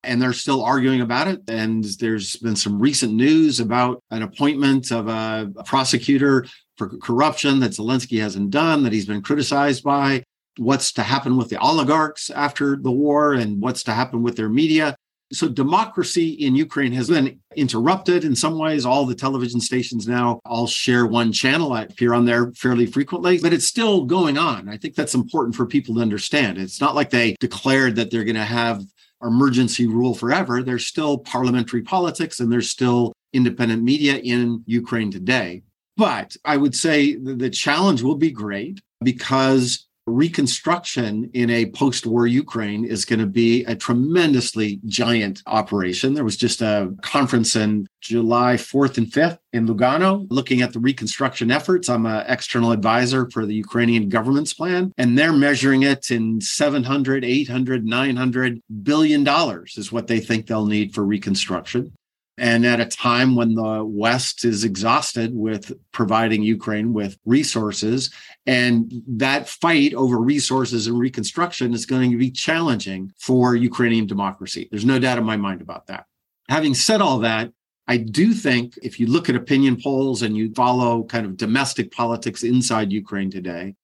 and 0.04 0.20
they're 0.20 0.32
still 0.32 0.62
arguing 0.62 1.00
about 1.00 1.28
it. 1.28 1.42
And 1.48 1.84
there's 1.98 2.36
been 2.36 2.56
some 2.56 2.78
recent 2.78 3.12
news 3.12 3.60
about 3.60 4.02
an 4.10 4.22
appointment 4.22 4.92
of 4.92 5.08
a, 5.08 5.50
a 5.56 5.64
prosecutor 5.64 6.46
for 6.76 6.88
corruption 6.88 7.60
that 7.60 7.72
Zelensky 7.72 8.20
hasn't 8.20 8.50
done, 8.50 8.82
that 8.82 8.92
he's 8.92 9.06
been 9.06 9.22
criticized 9.22 9.82
by. 9.82 10.22
What's 10.56 10.92
to 10.92 11.02
happen 11.02 11.36
with 11.36 11.48
the 11.48 11.58
oligarchs 11.58 12.30
after 12.30 12.76
the 12.76 12.90
war 12.90 13.34
and 13.34 13.60
what's 13.60 13.82
to 13.84 13.92
happen 13.92 14.22
with 14.22 14.36
their 14.36 14.48
media. 14.48 14.96
So, 15.32 15.48
democracy 15.48 16.30
in 16.30 16.54
Ukraine 16.54 16.92
has 16.92 17.08
been 17.08 17.40
interrupted 17.56 18.24
in 18.24 18.36
some 18.36 18.56
ways. 18.56 18.86
All 18.86 19.04
the 19.04 19.16
television 19.16 19.60
stations 19.60 20.06
now 20.06 20.38
all 20.44 20.68
share 20.68 21.06
one 21.06 21.32
channel. 21.32 21.72
I 21.72 21.82
appear 21.82 22.14
on 22.14 22.24
there 22.24 22.52
fairly 22.52 22.86
frequently, 22.86 23.40
but 23.40 23.52
it's 23.52 23.66
still 23.66 24.04
going 24.04 24.38
on. 24.38 24.68
I 24.68 24.76
think 24.76 24.94
that's 24.94 25.14
important 25.14 25.56
for 25.56 25.66
people 25.66 25.96
to 25.96 26.02
understand. 26.02 26.58
It's 26.58 26.80
not 26.80 26.94
like 26.94 27.10
they 27.10 27.34
declared 27.40 27.96
that 27.96 28.10
they're 28.10 28.22
going 28.22 28.36
to 28.36 28.44
have 28.44 28.84
emergency 29.24 29.86
rule 29.86 30.14
forever, 30.14 30.62
there's 30.62 30.86
still 30.86 31.18
parliamentary 31.18 31.82
politics 31.82 32.40
and 32.40 32.52
there's 32.52 32.70
still 32.70 33.12
independent 33.32 33.82
media 33.82 34.16
in 34.16 34.62
Ukraine 34.66 35.10
today. 35.10 35.62
But 35.96 36.36
I 36.44 36.56
would 36.56 36.74
say 36.74 37.14
the 37.16 37.50
challenge 37.50 38.02
will 38.02 38.16
be 38.16 38.30
great 38.30 38.80
because 39.02 39.86
reconstruction 40.06 41.30
in 41.32 41.50
a 41.50 41.66
post 41.66 42.06
war 42.06 42.26
Ukraine 42.26 42.84
is 42.84 43.04
going 43.04 43.20
to 43.20 43.26
be 43.26 43.64
a 43.64 43.74
tremendously 43.74 44.80
giant 44.86 45.42
operation. 45.46 46.14
There 46.14 46.24
was 46.24 46.36
just 46.36 46.60
a 46.60 46.94
conference 47.02 47.56
in 47.56 47.86
July 48.00 48.54
4th 48.54 48.98
and 48.98 49.06
5th 49.06 49.38
in 49.52 49.66
Lugano 49.66 50.26
looking 50.30 50.60
at 50.60 50.72
the 50.72 50.78
reconstruction 50.78 51.50
efforts. 51.50 51.88
I'm 51.88 52.06
an 52.06 52.24
external 52.28 52.72
advisor 52.72 53.30
for 53.30 53.46
the 53.46 53.54
Ukrainian 53.54 54.08
government's 54.08 54.52
plan, 54.52 54.92
and 54.98 55.18
they're 55.18 55.32
measuring 55.32 55.82
it 55.82 56.10
in 56.10 56.40
700, 56.40 57.24
800, 57.24 57.86
900 57.86 58.60
billion 58.82 59.24
dollars 59.24 59.74
is 59.78 59.90
what 59.90 60.06
they 60.06 60.20
think 60.20 60.46
they'll 60.46 60.66
need 60.66 60.94
for 60.94 61.04
reconstruction. 61.04 61.92
And 62.36 62.66
at 62.66 62.80
a 62.80 62.86
time 62.86 63.36
when 63.36 63.54
the 63.54 63.84
West 63.84 64.44
is 64.44 64.64
exhausted 64.64 65.32
with 65.34 65.72
providing 65.92 66.42
Ukraine 66.42 66.92
with 66.92 67.16
resources, 67.24 68.10
and 68.44 68.92
that 69.06 69.48
fight 69.48 69.94
over 69.94 70.18
resources 70.18 70.88
and 70.88 70.98
reconstruction 70.98 71.72
is 71.72 71.86
going 71.86 72.10
to 72.10 72.16
be 72.16 72.32
challenging 72.32 73.12
for 73.18 73.54
Ukrainian 73.54 74.06
democracy. 74.06 74.68
There's 74.70 74.84
no 74.84 74.98
doubt 74.98 75.18
in 75.18 75.24
my 75.24 75.36
mind 75.36 75.60
about 75.62 75.86
that. 75.86 76.06
Having 76.48 76.74
said 76.74 77.00
all 77.00 77.20
that, 77.20 77.52
I 77.86 77.98
do 77.98 78.32
think 78.32 78.78
if 78.82 78.98
you 78.98 79.06
look 79.06 79.28
at 79.28 79.36
opinion 79.36 79.80
polls 79.80 80.22
and 80.22 80.36
you 80.36 80.52
follow 80.54 81.04
kind 81.04 81.26
of 81.26 81.36
domestic 81.36 81.92
politics 81.92 82.42
inside 82.42 82.92
Ukraine 82.92 83.30
today, 83.30 83.74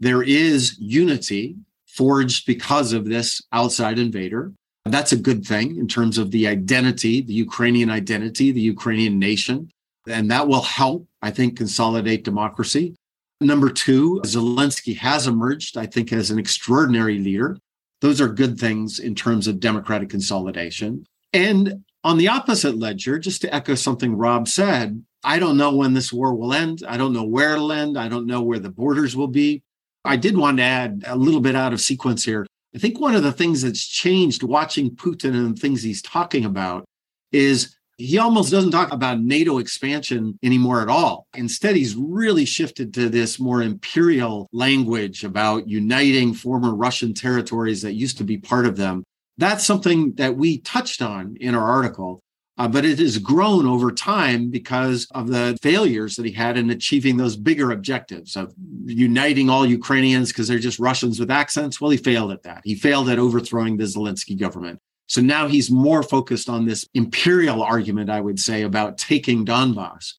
there 0.00 0.22
is 0.22 0.76
unity 0.78 1.56
forged 1.86 2.46
because 2.46 2.92
of 2.92 3.04
this 3.04 3.42
outside 3.52 3.98
invader. 3.98 4.52
That's 4.84 5.12
a 5.12 5.16
good 5.16 5.46
thing 5.46 5.76
in 5.76 5.86
terms 5.86 6.18
of 6.18 6.30
the 6.30 6.46
identity, 6.48 7.22
the 7.22 7.32
Ukrainian 7.32 7.88
identity, 7.88 8.50
the 8.50 8.60
Ukrainian 8.60 9.18
nation. 9.18 9.70
And 10.08 10.30
that 10.30 10.48
will 10.48 10.62
help, 10.62 11.06
I 11.22 11.30
think, 11.30 11.56
consolidate 11.56 12.24
democracy. 12.24 12.94
Number 13.40 13.70
two, 13.70 14.20
Zelensky 14.24 14.96
has 14.98 15.26
emerged, 15.26 15.76
I 15.76 15.86
think, 15.86 16.12
as 16.12 16.30
an 16.30 16.38
extraordinary 16.38 17.18
leader. 17.18 17.58
Those 18.00 18.20
are 18.20 18.28
good 18.28 18.58
things 18.58 18.98
in 18.98 19.14
terms 19.14 19.46
of 19.46 19.60
democratic 19.60 20.10
consolidation. 20.10 21.06
And 21.32 21.84
on 22.04 22.18
the 22.18 22.28
opposite 22.28 22.76
ledger, 22.76 23.18
just 23.18 23.40
to 23.42 23.54
echo 23.54 23.76
something 23.76 24.16
Rob 24.16 24.48
said, 24.48 25.04
I 25.22 25.38
don't 25.38 25.56
know 25.56 25.74
when 25.74 25.94
this 25.94 26.12
war 26.12 26.34
will 26.34 26.52
end. 26.52 26.82
I 26.86 26.96
don't 26.96 27.12
know 27.12 27.22
where 27.22 27.52
it'll 27.52 27.70
end. 27.70 27.96
I 27.96 28.08
don't 28.08 28.26
know 28.26 28.42
where 28.42 28.58
the 28.58 28.70
borders 28.70 29.14
will 29.14 29.28
be. 29.28 29.62
I 30.04 30.16
did 30.16 30.36
want 30.36 30.56
to 30.56 30.64
add 30.64 31.04
a 31.06 31.16
little 31.16 31.40
bit 31.40 31.54
out 31.54 31.72
of 31.72 31.80
sequence 31.80 32.24
here. 32.24 32.44
I 32.74 32.78
think 32.78 32.98
one 32.98 33.14
of 33.14 33.22
the 33.22 33.32
things 33.32 33.62
that's 33.62 33.86
changed 33.86 34.42
watching 34.42 34.90
Putin 34.90 35.34
and 35.34 35.56
the 35.56 35.60
things 35.60 35.82
he's 35.82 36.00
talking 36.02 36.44
about 36.44 36.84
is 37.30 37.76
he 37.98 38.18
almost 38.18 38.50
doesn't 38.50 38.70
talk 38.70 38.92
about 38.92 39.20
NATO 39.20 39.58
expansion 39.58 40.38
anymore 40.42 40.80
at 40.80 40.88
all. 40.88 41.26
Instead, 41.34 41.76
he's 41.76 41.94
really 41.94 42.44
shifted 42.44 42.94
to 42.94 43.08
this 43.08 43.38
more 43.38 43.62
imperial 43.62 44.48
language 44.52 45.22
about 45.22 45.68
uniting 45.68 46.32
former 46.32 46.74
Russian 46.74 47.12
territories 47.12 47.82
that 47.82 47.92
used 47.92 48.18
to 48.18 48.24
be 48.24 48.38
part 48.38 48.66
of 48.66 48.76
them. 48.76 49.04
That's 49.36 49.64
something 49.64 50.14
that 50.14 50.36
we 50.36 50.58
touched 50.58 51.02
on 51.02 51.36
in 51.40 51.54
our 51.54 51.64
article. 51.64 52.22
Uh, 52.58 52.68
but 52.68 52.84
it 52.84 52.98
has 52.98 53.18
grown 53.18 53.66
over 53.66 53.90
time 53.90 54.50
because 54.50 55.06
of 55.12 55.28
the 55.28 55.56
failures 55.62 56.16
that 56.16 56.26
he 56.26 56.32
had 56.32 56.58
in 56.58 56.68
achieving 56.70 57.16
those 57.16 57.34
bigger 57.34 57.70
objectives 57.72 58.36
of 58.36 58.52
uniting 58.84 59.48
all 59.48 59.64
Ukrainians 59.64 60.28
because 60.28 60.48
they're 60.48 60.58
just 60.58 60.78
Russians 60.78 61.18
with 61.18 61.30
accents. 61.30 61.80
Well, 61.80 61.90
he 61.90 61.96
failed 61.96 62.30
at 62.30 62.42
that. 62.42 62.60
He 62.64 62.74
failed 62.74 63.08
at 63.08 63.18
overthrowing 63.18 63.78
the 63.78 63.84
Zelensky 63.84 64.38
government. 64.38 64.80
So 65.06 65.22
now 65.22 65.48
he's 65.48 65.70
more 65.70 66.02
focused 66.02 66.48
on 66.48 66.66
this 66.66 66.86
imperial 66.94 67.62
argument, 67.62 68.10
I 68.10 68.20
would 68.20 68.38
say, 68.38 68.62
about 68.62 68.98
taking 68.98 69.46
Donbass. 69.46 70.14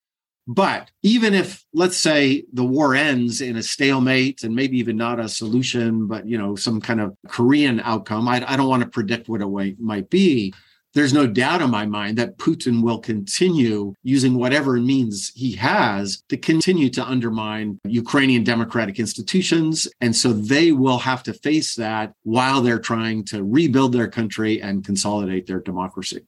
But 0.46 0.90
even 1.04 1.34
if, 1.34 1.64
let's 1.74 1.96
say, 1.96 2.44
the 2.52 2.66
war 2.66 2.94
ends 2.96 3.42
in 3.42 3.56
a 3.56 3.64
stalemate 3.64 4.44
and 4.44 4.54
maybe 4.54 4.78
even 4.80 4.98
not 4.98 5.20
a 5.20 5.30
solution, 5.30 6.08
but 6.08 6.28
you 6.28 6.38
know, 6.38 6.56
some 6.56 6.82
kind 6.82 7.00
of 7.00 7.16
Korean 7.28 7.80
outcome, 7.80 8.28
I, 8.28 8.44
I 8.46 8.58
don't 8.58 8.68
want 8.68 8.84
to 8.84 8.90
predict 8.90 9.30
what 9.30 9.42
it 9.42 9.80
might 9.80 10.10
be 10.10 10.54
there's 10.94 11.14
no 11.14 11.28
doubt 11.28 11.62
in 11.62 11.70
my 11.70 11.86
mind 11.86 12.18
that 12.18 12.38
Putin 12.38 12.82
will 12.84 13.00
continue 13.00 13.94
using 14.04 14.36
whatever 14.36 14.74
means 14.74 15.32
he 15.36 15.54
has 15.54 16.24
to 16.30 16.38
continue 16.38 16.90
to 16.90 17.04
undermine 17.04 17.80
Ukrainian 17.86 18.44
democratic 18.44 19.00
institutions. 19.00 19.88
And 20.02 20.16
so 20.16 20.34
they 20.34 20.72
will 20.72 21.00
have 21.00 21.24
to 21.24 21.34
face 21.34 21.76
that 21.76 22.14
while 22.24 22.62
they're 22.62 22.80
trying 22.80 23.26
to 23.26 23.44
rebuild 23.44 23.94
their 23.94 24.08
country 24.08 24.62
and 24.62 24.86
consolidate 24.86 25.48
their 25.48 25.60
democracy. 25.60 26.22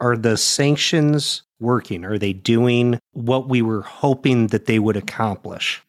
Are 0.00 0.16
the 0.16 0.36
sanctions 0.36 1.42
working? 1.60 2.04
Are 2.04 2.18
they 2.18 2.32
doing 2.32 2.98
what 3.12 3.48
we 3.48 3.62
were 3.62 3.82
hoping 3.82 4.48
that 4.48 4.66
they 4.66 4.78
would 4.78 4.96
accomplish? 4.96 5.82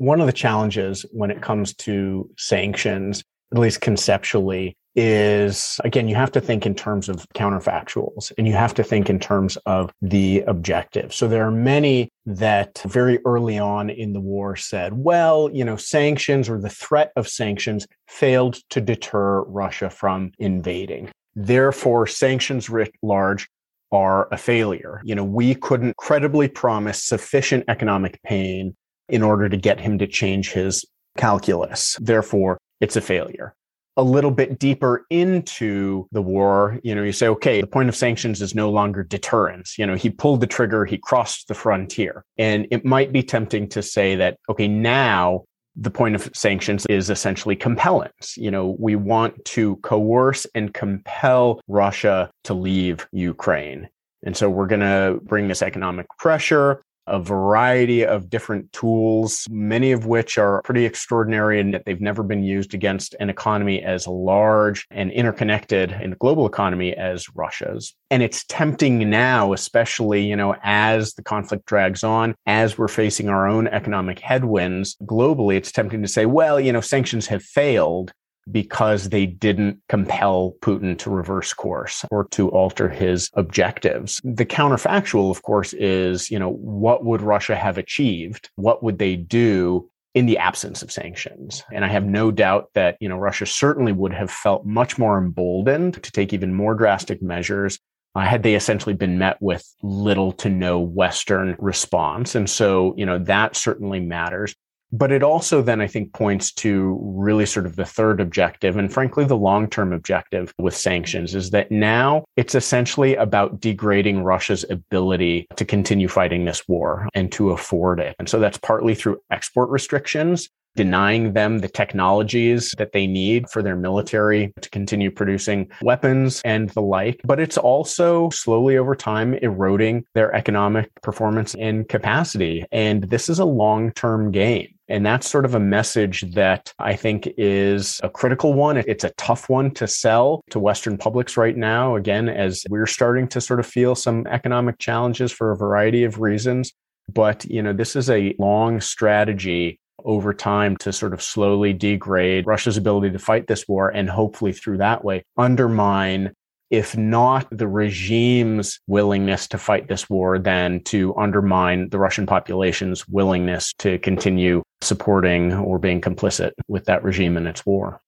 one 0.00 0.18
of 0.18 0.26
the 0.26 0.32
challenges 0.32 1.04
when 1.12 1.30
it 1.30 1.42
comes 1.42 1.74
to 1.74 2.26
sanctions, 2.38 3.22
at 3.52 3.58
least 3.58 3.82
conceptually, 3.82 4.74
is 4.94 5.80
again, 5.84 6.08
you 6.08 6.14
have 6.14 6.32
to 6.32 6.40
think 6.40 6.66
in 6.66 6.74
terms 6.74 7.08
of 7.08 7.26
counterfactuals 7.34 8.32
and 8.36 8.46
you 8.46 8.54
have 8.54 8.74
to 8.74 8.82
think 8.82 9.08
in 9.08 9.18
terms 9.18 9.56
of 9.66 9.92
the 10.02 10.40
objective. 10.46 11.14
So 11.14 11.28
there 11.28 11.46
are 11.46 11.52
many 11.52 12.10
that 12.26 12.82
very 12.86 13.18
early 13.24 13.58
on 13.58 13.90
in 13.90 14.12
the 14.12 14.20
war 14.20 14.56
said, 14.56 14.92
well, 14.94 15.48
you 15.52 15.64
know, 15.64 15.76
sanctions 15.76 16.48
or 16.48 16.60
the 16.60 16.68
threat 16.68 17.12
of 17.16 17.28
sanctions 17.28 17.86
failed 18.08 18.58
to 18.70 18.80
deter 18.80 19.42
Russia 19.42 19.90
from 19.90 20.32
invading. 20.38 21.10
Therefore, 21.34 22.06
sanctions 22.06 22.68
writ 22.68 22.92
large 23.02 23.48
are 23.92 24.28
a 24.32 24.36
failure. 24.36 25.00
You 25.04 25.14
know, 25.14 25.24
we 25.24 25.54
couldn't 25.54 25.96
credibly 25.96 26.48
promise 26.48 27.02
sufficient 27.02 27.64
economic 27.68 28.20
pain 28.22 28.76
in 29.08 29.22
order 29.22 29.48
to 29.48 29.56
get 29.56 29.80
him 29.80 29.98
to 29.98 30.06
change 30.06 30.52
his 30.52 30.84
calculus. 31.16 31.96
Therefore, 32.00 32.58
it's 32.80 32.96
a 32.96 33.00
failure. 33.00 33.54
A 34.00 34.10
little 34.10 34.30
bit 34.30 34.58
deeper 34.58 35.04
into 35.10 36.06
the 36.10 36.22
war, 36.22 36.80
you 36.82 36.94
know, 36.94 37.02
you 37.02 37.12
say, 37.12 37.28
okay, 37.28 37.60
the 37.60 37.66
point 37.66 37.90
of 37.90 37.94
sanctions 37.94 38.40
is 38.40 38.54
no 38.54 38.70
longer 38.70 39.02
deterrence. 39.02 39.76
You 39.76 39.86
know, 39.86 39.94
he 39.94 40.08
pulled 40.08 40.40
the 40.40 40.46
trigger, 40.46 40.86
he 40.86 40.96
crossed 40.96 41.48
the 41.48 41.54
frontier. 41.54 42.24
And 42.38 42.66
it 42.70 42.82
might 42.84 43.12
be 43.12 43.22
tempting 43.22 43.68
to 43.68 43.82
say 43.82 44.16
that, 44.16 44.38
okay, 44.48 44.68
now 44.68 45.44
the 45.76 45.90
point 45.90 46.14
of 46.14 46.30
sanctions 46.34 46.86
is 46.86 47.10
essentially 47.10 47.56
compellence. 47.56 48.38
You 48.38 48.50
know, 48.50 48.74
we 48.78 48.96
want 48.96 49.44
to 49.56 49.76
coerce 49.76 50.46
and 50.54 50.72
compel 50.72 51.60
Russia 51.68 52.30
to 52.44 52.54
leave 52.54 53.06
Ukraine. 53.12 53.88
And 54.24 54.36
so 54.36 54.48
we're 54.48 54.66
going 54.66 54.80
to 54.80 55.20
bring 55.24 55.48
this 55.48 55.62
economic 55.62 56.06
pressure 56.18 56.82
a 57.10 57.20
variety 57.20 58.06
of 58.06 58.30
different 58.30 58.72
tools, 58.72 59.46
many 59.50 59.92
of 59.92 60.06
which 60.06 60.38
are 60.38 60.62
pretty 60.62 60.84
extraordinary 60.84 61.60
and 61.60 61.74
that 61.74 61.84
they've 61.84 62.00
never 62.00 62.22
been 62.22 62.42
used 62.42 62.72
against 62.72 63.14
an 63.20 63.28
economy 63.28 63.82
as 63.82 64.06
large 64.06 64.86
and 64.90 65.10
interconnected 65.10 65.92
in 66.00 66.10
the 66.10 66.16
global 66.16 66.46
economy 66.46 66.94
as 66.94 67.26
Russia's. 67.34 67.94
And 68.10 68.22
it's 68.22 68.44
tempting 68.44 69.10
now, 69.10 69.52
especially, 69.52 70.22
you 70.22 70.36
know, 70.36 70.54
as 70.62 71.14
the 71.14 71.22
conflict 71.22 71.66
drags 71.66 72.04
on, 72.04 72.34
as 72.46 72.78
we're 72.78 72.88
facing 72.88 73.28
our 73.28 73.46
own 73.46 73.66
economic 73.68 74.20
headwinds 74.20 74.96
globally, 75.02 75.56
it's 75.56 75.72
tempting 75.72 76.02
to 76.02 76.08
say, 76.08 76.26
well, 76.26 76.60
you 76.60 76.72
know, 76.72 76.80
sanctions 76.80 77.26
have 77.26 77.42
failed 77.42 78.12
because 78.50 79.08
they 79.08 79.26
didn't 79.26 79.80
compel 79.88 80.54
Putin 80.60 80.98
to 80.98 81.10
reverse 81.10 81.52
course 81.52 82.04
or 82.10 82.24
to 82.28 82.48
alter 82.50 82.88
his 82.88 83.30
objectives. 83.34 84.20
The 84.24 84.46
counterfactual, 84.46 85.30
of 85.30 85.42
course, 85.42 85.72
is, 85.74 86.30
you 86.30 86.38
know, 86.38 86.50
what 86.50 87.04
would 87.04 87.22
Russia 87.22 87.56
have 87.56 87.78
achieved? 87.78 88.50
What 88.56 88.82
would 88.82 88.98
they 88.98 89.16
do 89.16 89.90
in 90.14 90.26
the 90.26 90.38
absence 90.38 90.82
of 90.82 90.90
sanctions. 90.90 91.62
And 91.72 91.84
I 91.84 91.88
have 91.88 92.04
no 92.04 92.30
doubt 92.30 92.70
that, 92.74 92.96
you 93.00 93.08
know, 93.08 93.16
Russia 93.16 93.46
certainly 93.46 93.92
would 93.92 94.12
have 94.12 94.30
felt 94.30 94.66
much 94.66 94.98
more 94.98 95.16
emboldened 95.16 96.02
to 96.02 96.12
take 96.12 96.32
even 96.32 96.52
more 96.52 96.74
drastic 96.74 97.22
measures 97.22 97.78
uh, 98.16 98.20
had 98.20 98.42
they 98.42 98.54
essentially 98.56 98.94
been 98.94 99.18
met 99.18 99.36
with 99.40 99.64
little 99.82 100.32
to 100.32 100.48
no 100.48 100.80
Western 100.80 101.54
response. 101.60 102.34
And 102.34 102.50
so, 102.50 102.92
you 102.96 103.06
know, 103.06 103.18
that 103.18 103.54
certainly 103.54 104.00
matters. 104.00 104.54
But 104.92 105.12
it 105.12 105.22
also 105.22 105.62
then, 105.62 105.80
I 105.80 105.86
think, 105.86 106.12
points 106.12 106.52
to 106.54 106.98
really 107.02 107.46
sort 107.46 107.66
of 107.66 107.76
the 107.76 107.84
third 107.84 108.20
objective 108.20 108.76
and 108.76 108.92
frankly, 108.92 109.24
the 109.24 109.36
long 109.36 109.68
term 109.68 109.92
objective 109.92 110.52
with 110.58 110.76
sanctions 110.76 111.34
is 111.34 111.50
that 111.50 111.70
now 111.70 112.24
it's 112.36 112.54
essentially 112.54 113.14
about 113.16 113.60
degrading 113.60 114.22
Russia's 114.22 114.64
ability 114.68 115.46
to 115.56 115.64
continue 115.64 116.08
fighting 116.08 116.44
this 116.44 116.66
war 116.68 117.08
and 117.14 117.30
to 117.32 117.50
afford 117.50 118.00
it. 118.00 118.16
And 118.18 118.28
so 118.28 118.38
that's 118.40 118.58
partly 118.58 118.94
through 118.94 119.20
export 119.30 119.70
restrictions 119.70 120.48
denying 120.76 121.32
them 121.32 121.58
the 121.58 121.68
technologies 121.68 122.74
that 122.78 122.92
they 122.92 123.06
need 123.06 123.48
for 123.50 123.62
their 123.62 123.76
military 123.76 124.52
to 124.60 124.70
continue 124.70 125.10
producing 125.10 125.68
weapons 125.82 126.40
and 126.44 126.70
the 126.70 126.82
like. 126.82 127.20
But 127.24 127.40
it's 127.40 127.58
also 127.58 128.30
slowly 128.30 128.76
over 128.76 128.94
time 128.94 129.34
eroding 129.34 130.04
their 130.14 130.34
economic 130.34 130.90
performance 131.02 131.54
and 131.54 131.88
capacity. 131.88 132.64
And 132.72 133.04
this 133.04 133.28
is 133.28 133.38
a 133.38 133.44
long 133.44 133.92
term 133.92 134.30
game. 134.30 134.68
And 134.88 135.06
that's 135.06 135.30
sort 135.30 135.44
of 135.44 135.54
a 135.54 135.60
message 135.60 136.22
that 136.34 136.74
I 136.80 136.96
think 136.96 137.28
is 137.38 138.00
a 138.02 138.10
critical 138.10 138.54
one. 138.54 138.76
It's 138.76 139.04
a 139.04 139.10
tough 139.10 139.48
one 139.48 139.70
to 139.74 139.86
sell 139.86 140.42
to 140.50 140.58
Western 140.58 140.98
publics 140.98 141.36
right 141.36 141.56
now. 141.56 141.94
Again, 141.94 142.28
as 142.28 142.64
we're 142.68 142.88
starting 142.88 143.28
to 143.28 143.40
sort 143.40 143.60
of 143.60 143.66
feel 143.66 143.94
some 143.94 144.26
economic 144.26 144.78
challenges 144.78 145.30
for 145.30 145.52
a 145.52 145.56
variety 145.56 146.02
of 146.02 146.20
reasons. 146.20 146.72
But, 147.12 147.44
you 147.44 147.62
know, 147.62 147.72
this 147.72 147.94
is 147.94 148.10
a 148.10 148.34
long 148.38 148.80
strategy 148.80 149.78
over 150.04 150.34
time 150.34 150.76
to 150.78 150.92
sort 150.92 151.12
of 151.12 151.22
slowly 151.22 151.72
degrade 151.72 152.46
Russia's 152.46 152.76
ability 152.76 153.10
to 153.10 153.18
fight 153.18 153.46
this 153.46 153.66
war 153.68 153.88
and 153.88 154.08
hopefully 154.08 154.52
through 154.52 154.78
that 154.78 155.04
way 155.04 155.22
undermine 155.36 156.32
if 156.70 156.96
not 156.96 157.46
the 157.50 157.66
regime's 157.66 158.78
willingness 158.86 159.48
to 159.48 159.58
fight 159.58 159.88
this 159.88 160.08
war, 160.08 160.38
then 160.38 160.80
to 160.84 161.14
undermine 161.16 161.88
the 161.88 161.98
Russian 161.98 162.26
population's 162.26 163.08
willingness 163.08 163.72
to 163.80 163.98
continue 163.98 164.62
supporting 164.80 165.52
or 165.52 165.78
being 165.78 166.00
complicit 166.00 166.52
with 166.68 166.84
that 166.84 167.02
regime 167.02 167.36
and 167.36 167.48
its 167.48 167.66
war. 167.66 168.00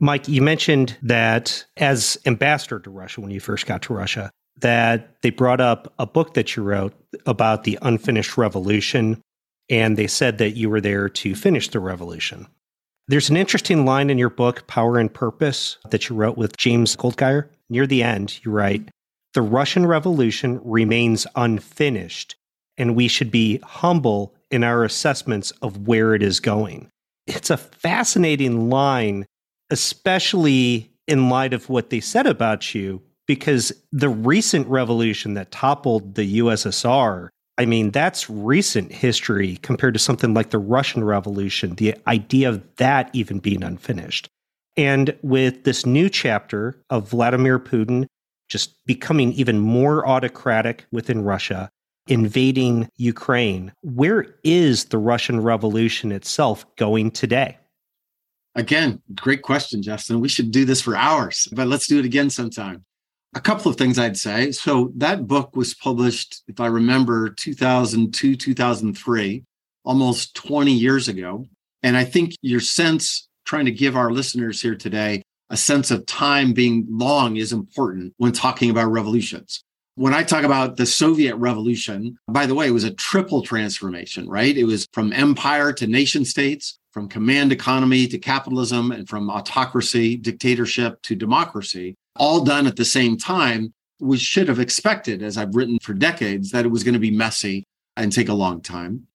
Mike, 0.00 0.26
you 0.26 0.42
mentioned 0.42 0.96
that 1.02 1.64
as 1.76 2.18
ambassador 2.26 2.80
to 2.80 2.90
Russia, 2.90 3.20
when 3.20 3.30
you 3.30 3.40
first 3.40 3.66
got 3.66 3.82
to 3.82 3.94
Russia, 3.94 4.30
that 4.60 5.14
they 5.22 5.30
brought 5.30 5.60
up 5.60 5.92
a 5.98 6.06
book 6.06 6.34
that 6.34 6.56
you 6.56 6.62
wrote 6.62 6.94
about 7.26 7.64
the 7.64 7.78
unfinished 7.82 8.38
revolution 8.38 9.20
and 9.68 9.96
they 9.96 10.06
said 10.06 10.38
that 10.38 10.56
you 10.56 10.70
were 10.70 10.80
there 10.80 11.08
to 11.08 11.34
finish 11.34 11.68
the 11.68 11.80
revolution. 11.80 12.46
There's 13.08 13.30
an 13.30 13.36
interesting 13.36 13.84
line 13.84 14.10
in 14.10 14.18
your 14.18 14.30
book, 14.30 14.66
Power 14.66 14.98
and 14.98 15.12
Purpose, 15.12 15.78
that 15.90 16.08
you 16.08 16.16
wrote 16.16 16.36
with 16.36 16.56
James 16.56 16.96
Goldgeier. 16.96 17.48
Near 17.68 17.86
the 17.86 18.02
end, 18.02 18.44
you 18.44 18.50
write, 18.50 18.88
The 19.34 19.42
Russian 19.42 19.86
Revolution 19.86 20.60
remains 20.64 21.26
unfinished, 21.36 22.34
and 22.76 22.96
we 22.96 23.08
should 23.08 23.30
be 23.30 23.58
humble 23.58 24.34
in 24.50 24.64
our 24.64 24.84
assessments 24.84 25.52
of 25.62 25.86
where 25.86 26.14
it 26.14 26.22
is 26.22 26.40
going. 26.40 26.88
It's 27.26 27.50
a 27.50 27.56
fascinating 27.56 28.70
line, 28.70 29.26
especially 29.70 30.90
in 31.06 31.28
light 31.28 31.52
of 31.52 31.68
what 31.68 31.90
they 31.90 32.00
said 32.00 32.26
about 32.26 32.74
you, 32.74 33.02
because 33.26 33.72
the 33.92 34.08
recent 34.08 34.66
revolution 34.68 35.34
that 35.34 35.50
toppled 35.50 36.14
the 36.14 36.38
USSR 36.38 37.28
I 37.58 37.64
mean, 37.64 37.90
that's 37.90 38.28
recent 38.28 38.92
history 38.92 39.56
compared 39.58 39.94
to 39.94 40.00
something 40.00 40.34
like 40.34 40.50
the 40.50 40.58
Russian 40.58 41.02
Revolution, 41.04 41.74
the 41.76 41.94
idea 42.06 42.50
of 42.50 42.62
that 42.76 43.08
even 43.14 43.38
being 43.38 43.62
unfinished. 43.62 44.28
And 44.76 45.16
with 45.22 45.64
this 45.64 45.86
new 45.86 46.10
chapter 46.10 46.78
of 46.90 47.08
Vladimir 47.08 47.58
Putin 47.58 48.06
just 48.48 48.84
becoming 48.84 49.32
even 49.32 49.58
more 49.58 50.06
autocratic 50.06 50.84
within 50.92 51.22
Russia, 51.22 51.70
invading 52.06 52.88
Ukraine, 52.96 53.72
where 53.82 54.36
is 54.44 54.86
the 54.86 54.98
Russian 54.98 55.40
Revolution 55.40 56.12
itself 56.12 56.64
going 56.76 57.10
today? 57.10 57.58
Again, 58.54 59.02
great 59.14 59.42
question, 59.42 59.82
Justin. 59.82 60.20
We 60.20 60.28
should 60.28 60.50
do 60.50 60.64
this 60.64 60.80
for 60.80 60.96
hours, 60.96 61.48
but 61.52 61.66
let's 61.66 61.88
do 61.88 61.98
it 61.98 62.04
again 62.04 62.30
sometime 62.30 62.84
a 63.36 63.40
couple 63.40 63.70
of 63.70 63.76
things 63.76 63.98
I'd 63.98 64.16
say. 64.16 64.50
So 64.50 64.92
that 64.96 65.26
book 65.26 65.54
was 65.54 65.74
published, 65.74 66.42
if 66.48 66.58
I 66.58 66.68
remember, 66.68 67.28
2002, 67.28 68.34
2003, 68.34 69.44
almost 69.84 70.34
20 70.34 70.72
years 70.72 71.06
ago. 71.08 71.44
And 71.82 71.98
I 71.98 72.04
think 72.04 72.32
your 72.40 72.60
sense, 72.60 73.28
trying 73.44 73.66
to 73.66 73.70
give 73.70 73.94
our 73.94 74.10
listeners 74.10 74.62
here 74.62 74.74
today 74.74 75.22
a 75.50 75.56
sense 75.56 75.90
of 75.90 76.06
time 76.06 76.54
being 76.54 76.86
long 76.88 77.36
is 77.36 77.52
important 77.52 78.14
when 78.16 78.32
talking 78.32 78.70
about 78.70 78.90
revolutions. 78.90 79.62
When 79.96 80.12
I 80.12 80.24
talk 80.24 80.44
about 80.44 80.76
the 80.76 80.84
Soviet 80.84 81.36
revolution, 81.36 82.18
by 82.28 82.44
the 82.44 82.54
way, 82.54 82.66
it 82.66 82.72
was 82.72 82.84
a 82.84 82.92
triple 82.92 83.40
transformation, 83.40 84.28
right? 84.28 84.54
It 84.54 84.64
was 84.64 84.86
from 84.92 85.10
empire 85.14 85.72
to 85.72 85.86
nation 85.86 86.26
states, 86.26 86.78
from 86.92 87.08
command 87.08 87.50
economy 87.50 88.06
to 88.08 88.18
capitalism, 88.18 88.92
and 88.92 89.08
from 89.08 89.30
autocracy, 89.30 90.18
dictatorship 90.18 91.00
to 91.02 91.14
democracy 91.14 91.94
all 92.18 92.44
done 92.44 92.66
at 92.66 92.76
the 92.76 92.84
same 92.84 93.16
time, 93.16 93.72
we 93.98 94.18
should 94.18 94.48
have 94.48 94.60
expected, 94.60 95.22
as 95.22 95.38
I've 95.38 95.54
written 95.54 95.78
for 95.78 95.94
decades, 95.94 96.50
that 96.50 96.66
it 96.66 96.70
was 96.70 96.84
going 96.84 96.94
to 96.94 97.00
be 97.00 97.10
messy 97.10 97.64
and 97.96 98.12
take 98.12 98.28
a 98.28 98.34
long 98.34 98.60
time. 98.60 99.06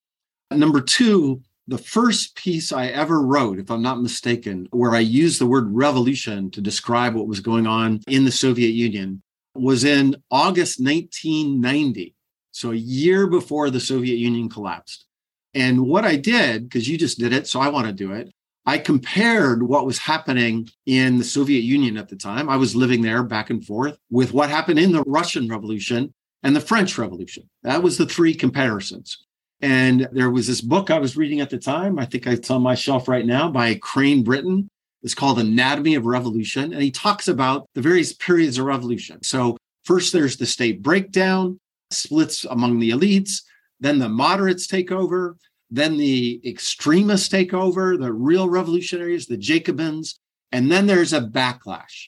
Number 0.50 0.82
two, 0.82 1.42
the 1.68 1.78
first 1.78 2.36
piece 2.36 2.72
I 2.72 2.88
ever 2.88 3.22
wrote, 3.22 3.60
if 3.60 3.70
I'm 3.70 3.84
not 3.84 4.02
mistaken, 4.02 4.68
where 4.72 4.96
I 4.96 5.00
used 5.00 5.40
the 5.40 5.46
word 5.46 5.68
revolution 5.70 6.50
to 6.52 6.62
describe 6.62 7.14
what 7.14 7.28
was 7.28 7.40
going 7.40 7.68
on 7.68 8.02
in 8.08 8.26
the 8.26 8.32
Soviet 8.32 8.72
Union 8.72 9.22
was 9.54 9.84
in 9.84 10.16
August 10.30 10.80
1990. 10.80 12.16
So 12.52 12.72
a 12.72 12.76
year 12.76 13.28
before 13.28 13.70
the 13.70 13.80
Soviet 13.80 14.18
Union 14.18 14.50
collapsed. 14.50 15.06
And 15.54 15.88
what 15.88 16.06
I 16.06 16.16
did, 16.16 16.64
because 16.64 16.88
you 16.88 16.98
just 16.98 17.20
did 17.20 17.34
it, 17.34 17.48
so 17.48 17.60
I 17.60 17.70
want 17.70 17.88
to 17.88 17.94
do 17.94 18.14
it, 18.14 18.32
I 18.66 18.78
compared 18.78 19.64
what 19.64 19.86
was 19.86 19.98
happening 19.98 20.70
in 20.86 21.18
the 21.18 21.24
Soviet 21.24 21.62
Union 21.62 21.98
at 21.98 22.10
the 22.10 22.16
time. 22.16 22.48
I 22.48 22.58
was 22.58 22.76
living 22.76 23.02
there 23.02 23.24
back 23.24 23.50
and 23.50 23.66
forth 23.66 23.98
with 24.10 24.34
what 24.34 24.50
happened 24.50 24.80
in 24.80 24.92
the 24.92 25.04
Russian 25.08 25.48
Revolution 25.48 26.14
and 26.44 26.56
the 26.56 26.62
French 26.62 26.98
Revolution. 26.98 27.50
That 27.64 27.84
was 27.84 27.98
the 27.98 28.06
three 28.06 28.34
comparisons. 28.34 29.26
And 29.62 30.08
there 30.12 30.30
was 30.30 30.48
this 30.48 30.62
book 30.62 30.90
I 30.90 31.00
was 31.00 31.18
reading 31.18 31.40
at 31.42 31.50
the 31.50 31.58
time. 31.58 32.00
I 32.00 32.06
think 32.06 32.26
it's 32.28 32.50
on 32.50 32.62
my 32.62 32.76
shelf 32.76 33.08
right 33.08 33.26
now 33.26 33.50
by 33.50 33.76
Crane 33.76 34.24
Brinton. 34.24 34.70
It's 35.04 35.16
called 35.16 35.40
Anatomy 35.40 35.96
of 35.96 36.06
Revolution. 36.06 36.74
And 36.74 36.82
he 36.82 36.92
talks 36.92 37.28
about 37.28 37.68
the 37.74 37.82
various 37.82 38.14
periods 38.14 38.58
of 38.58 38.66
revolution. 38.66 39.24
So, 39.24 39.58
first 39.84 40.14
there's 40.14 40.38
the 40.38 40.46
state 40.46 40.82
breakdown, 40.82 41.60
splits 41.90 42.46
among 42.46 42.80
the 42.80 42.92
elites. 42.92 43.42
Then 43.80 44.00
the 44.00 44.10
moderates 44.10 44.68
take 44.68 44.92
over. 44.92 45.38
Then 45.70 45.98
the 45.98 46.42
extremists 46.46 47.30
take 47.30 47.54
over, 47.54 47.98
the 47.98 48.12
real 48.12 48.50
revolutionaries, 48.50 49.26
the 49.26 49.38
Jacobins. 49.38 50.20
And 50.52 50.72
then 50.72 50.86
there's 50.86 51.14
a 51.14 51.22
backlash. 51.22 52.08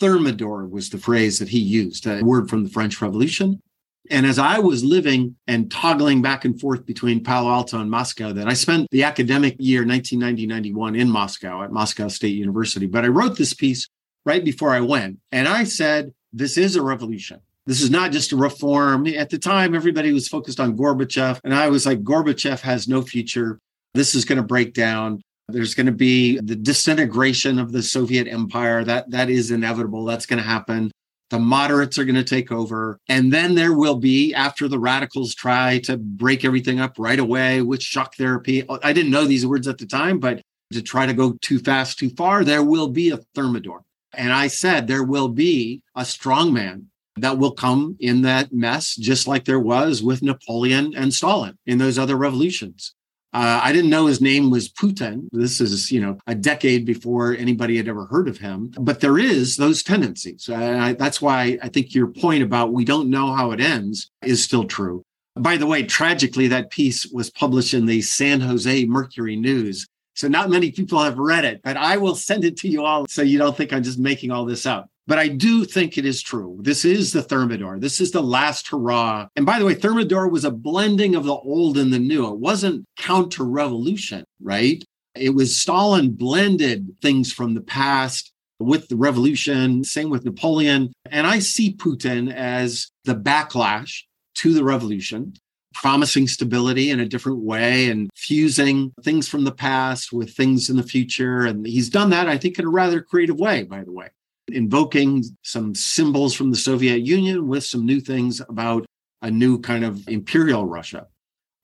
Thermidor 0.00 0.66
was 0.66 0.90
the 0.90 0.98
phrase 0.98 1.38
that 1.38 1.50
he 1.50 1.60
used, 1.60 2.06
a 2.06 2.22
word 2.22 2.48
from 2.48 2.64
the 2.64 2.70
French 2.70 3.00
Revolution. 3.00 3.60
And 4.10 4.26
as 4.26 4.38
I 4.38 4.58
was 4.58 4.84
living 4.84 5.36
and 5.46 5.70
toggling 5.70 6.22
back 6.22 6.44
and 6.44 6.60
forth 6.60 6.84
between 6.84 7.22
Palo 7.22 7.50
Alto 7.50 7.80
and 7.80 7.90
Moscow, 7.90 8.32
then 8.32 8.48
I 8.48 8.54
spent 8.54 8.88
the 8.90 9.04
academic 9.04 9.56
year 9.58 9.86
1990 9.86 10.46
91 10.46 10.96
in 10.96 11.08
Moscow 11.08 11.62
at 11.62 11.72
Moscow 11.72 12.08
State 12.08 12.34
University. 12.34 12.86
But 12.86 13.04
I 13.04 13.08
wrote 13.08 13.38
this 13.38 13.54
piece 13.54 13.88
right 14.24 14.44
before 14.44 14.70
I 14.70 14.80
went. 14.80 15.18
And 15.30 15.46
I 15.46 15.64
said, 15.64 16.12
this 16.32 16.56
is 16.56 16.76
a 16.76 16.82
revolution. 16.82 17.40
This 17.66 17.80
is 17.80 17.90
not 17.90 18.10
just 18.10 18.32
a 18.32 18.36
reform. 18.36 19.06
At 19.06 19.30
the 19.30 19.38
time, 19.38 19.74
everybody 19.74 20.12
was 20.12 20.26
focused 20.26 20.58
on 20.58 20.76
Gorbachev. 20.76 21.40
And 21.44 21.54
I 21.54 21.68
was 21.68 21.86
like, 21.86 22.02
Gorbachev 22.02 22.60
has 22.60 22.88
no 22.88 23.02
future. 23.02 23.60
This 23.94 24.14
is 24.14 24.24
going 24.24 24.38
to 24.38 24.42
break 24.42 24.74
down. 24.74 25.22
There's 25.48 25.74
going 25.74 25.86
to 25.86 25.92
be 25.92 26.40
the 26.40 26.56
disintegration 26.56 27.58
of 27.58 27.72
the 27.72 27.82
Soviet 27.82 28.26
empire. 28.26 28.84
That, 28.84 29.10
that 29.10 29.30
is 29.30 29.50
inevitable. 29.50 30.04
That's 30.04 30.26
going 30.26 30.42
to 30.42 30.48
happen. 30.48 30.90
The 31.32 31.38
moderates 31.38 31.96
are 31.96 32.04
going 32.04 32.14
to 32.16 32.24
take 32.24 32.52
over. 32.52 33.00
And 33.08 33.32
then 33.32 33.54
there 33.54 33.72
will 33.72 33.96
be, 33.96 34.34
after 34.34 34.68
the 34.68 34.78
radicals 34.78 35.34
try 35.34 35.78
to 35.84 35.96
break 35.96 36.44
everything 36.44 36.78
up 36.78 36.96
right 36.98 37.18
away 37.18 37.62
with 37.62 37.82
shock 37.82 38.16
therapy. 38.16 38.68
Uh, 38.68 38.78
I 38.82 38.92
didn't 38.92 39.12
know 39.12 39.24
these 39.24 39.46
words 39.46 39.66
at 39.66 39.78
the 39.78 39.86
time, 39.86 40.18
but 40.18 40.42
to 40.74 40.82
try 40.82 41.06
to 41.06 41.14
go 41.14 41.38
too 41.40 41.58
fast, 41.58 41.98
too 41.98 42.10
far, 42.10 42.44
there 42.44 42.62
will 42.62 42.88
be 42.88 43.08
a 43.08 43.16
thermidor. 43.34 43.80
And 44.12 44.30
I 44.30 44.48
said 44.48 44.86
there 44.86 45.04
will 45.04 45.28
be 45.28 45.80
a 45.96 46.04
strong 46.04 46.52
man 46.52 46.88
that 47.16 47.38
will 47.38 47.52
come 47.52 47.96
in 47.98 48.20
that 48.22 48.52
mess, 48.52 48.94
just 48.94 49.26
like 49.26 49.46
there 49.46 49.58
was 49.58 50.02
with 50.02 50.22
Napoleon 50.22 50.92
and 50.94 51.14
Stalin 51.14 51.56
in 51.64 51.78
those 51.78 51.98
other 51.98 52.16
revolutions. 52.16 52.94
Uh, 53.34 53.60
I 53.62 53.72
didn't 53.72 53.90
know 53.90 54.06
his 54.06 54.20
name 54.20 54.50
was 54.50 54.68
Putin. 54.68 55.28
This 55.32 55.60
is, 55.60 55.90
you 55.90 56.00
know, 56.00 56.18
a 56.26 56.34
decade 56.34 56.84
before 56.84 57.34
anybody 57.34 57.78
had 57.78 57.88
ever 57.88 58.04
heard 58.04 58.28
of 58.28 58.36
him. 58.36 58.74
But 58.78 59.00
there 59.00 59.18
is 59.18 59.56
those 59.56 59.82
tendencies. 59.82 60.50
I, 60.50 60.92
that's 60.92 61.22
why 61.22 61.58
I 61.62 61.68
think 61.68 61.94
your 61.94 62.08
point 62.08 62.42
about 62.42 62.74
we 62.74 62.84
don't 62.84 63.08
know 63.08 63.32
how 63.32 63.52
it 63.52 63.60
ends 63.60 64.10
is 64.22 64.44
still 64.44 64.64
true. 64.64 65.02
By 65.34 65.56
the 65.56 65.66
way, 65.66 65.82
tragically, 65.82 66.46
that 66.48 66.70
piece 66.70 67.06
was 67.06 67.30
published 67.30 67.72
in 67.72 67.86
the 67.86 68.02
San 68.02 68.40
Jose 68.40 68.84
Mercury 68.84 69.36
News. 69.36 69.86
So 70.14 70.28
not 70.28 70.50
many 70.50 70.70
people 70.70 71.02
have 71.02 71.16
read 71.16 71.46
it, 71.46 71.62
but 71.64 71.78
I 71.78 71.96
will 71.96 72.14
send 72.14 72.44
it 72.44 72.58
to 72.58 72.68
you 72.68 72.84
all 72.84 73.06
so 73.06 73.22
you 73.22 73.38
don't 73.38 73.56
think 73.56 73.72
I'm 73.72 73.82
just 73.82 73.98
making 73.98 74.30
all 74.30 74.44
this 74.44 74.66
up. 74.66 74.90
But 75.06 75.18
I 75.18 75.28
do 75.28 75.64
think 75.64 75.98
it 75.98 76.06
is 76.06 76.22
true. 76.22 76.58
This 76.60 76.84
is 76.84 77.12
the 77.12 77.22
Thermidor. 77.22 77.80
This 77.80 78.00
is 78.00 78.12
the 78.12 78.22
last 78.22 78.68
hurrah. 78.68 79.26
And 79.34 79.44
by 79.44 79.58
the 79.58 79.64
way, 79.64 79.74
Thermidor 79.74 80.28
was 80.28 80.44
a 80.44 80.50
blending 80.50 81.14
of 81.14 81.24
the 81.24 81.34
old 81.34 81.76
and 81.76 81.92
the 81.92 81.98
new. 81.98 82.26
It 82.28 82.38
wasn't 82.38 82.86
counter 82.96 83.44
revolution, 83.44 84.24
right? 84.40 84.82
It 85.14 85.30
was 85.30 85.60
Stalin 85.60 86.12
blended 86.12 86.94
things 87.02 87.32
from 87.32 87.54
the 87.54 87.60
past 87.60 88.32
with 88.60 88.88
the 88.88 88.96
revolution, 88.96 89.82
same 89.82 90.08
with 90.08 90.24
Napoleon. 90.24 90.92
And 91.10 91.26
I 91.26 91.40
see 91.40 91.74
Putin 91.74 92.32
as 92.32 92.90
the 93.04 93.16
backlash 93.16 94.02
to 94.36 94.54
the 94.54 94.62
revolution, 94.62 95.34
promising 95.74 96.28
stability 96.28 96.90
in 96.90 97.00
a 97.00 97.08
different 97.08 97.40
way 97.40 97.90
and 97.90 98.08
fusing 98.14 98.92
things 99.02 99.26
from 99.26 99.42
the 99.42 99.52
past 99.52 100.12
with 100.12 100.32
things 100.32 100.70
in 100.70 100.76
the 100.76 100.82
future. 100.84 101.44
And 101.44 101.66
he's 101.66 101.90
done 101.90 102.10
that, 102.10 102.28
I 102.28 102.38
think, 102.38 102.58
in 102.60 102.66
a 102.66 102.70
rather 102.70 103.02
creative 103.02 103.40
way, 103.40 103.64
by 103.64 103.82
the 103.82 103.92
way 103.92 104.08
invoking 104.48 105.24
some 105.42 105.74
symbols 105.74 106.34
from 106.34 106.50
the 106.50 106.56
Soviet 106.56 106.98
Union 106.98 107.48
with 107.48 107.64
some 107.64 107.86
new 107.86 108.00
things 108.00 108.40
about 108.40 108.86
a 109.20 109.30
new 109.30 109.60
kind 109.60 109.84
of 109.84 110.08
imperial 110.08 110.66
Russia. 110.66 111.06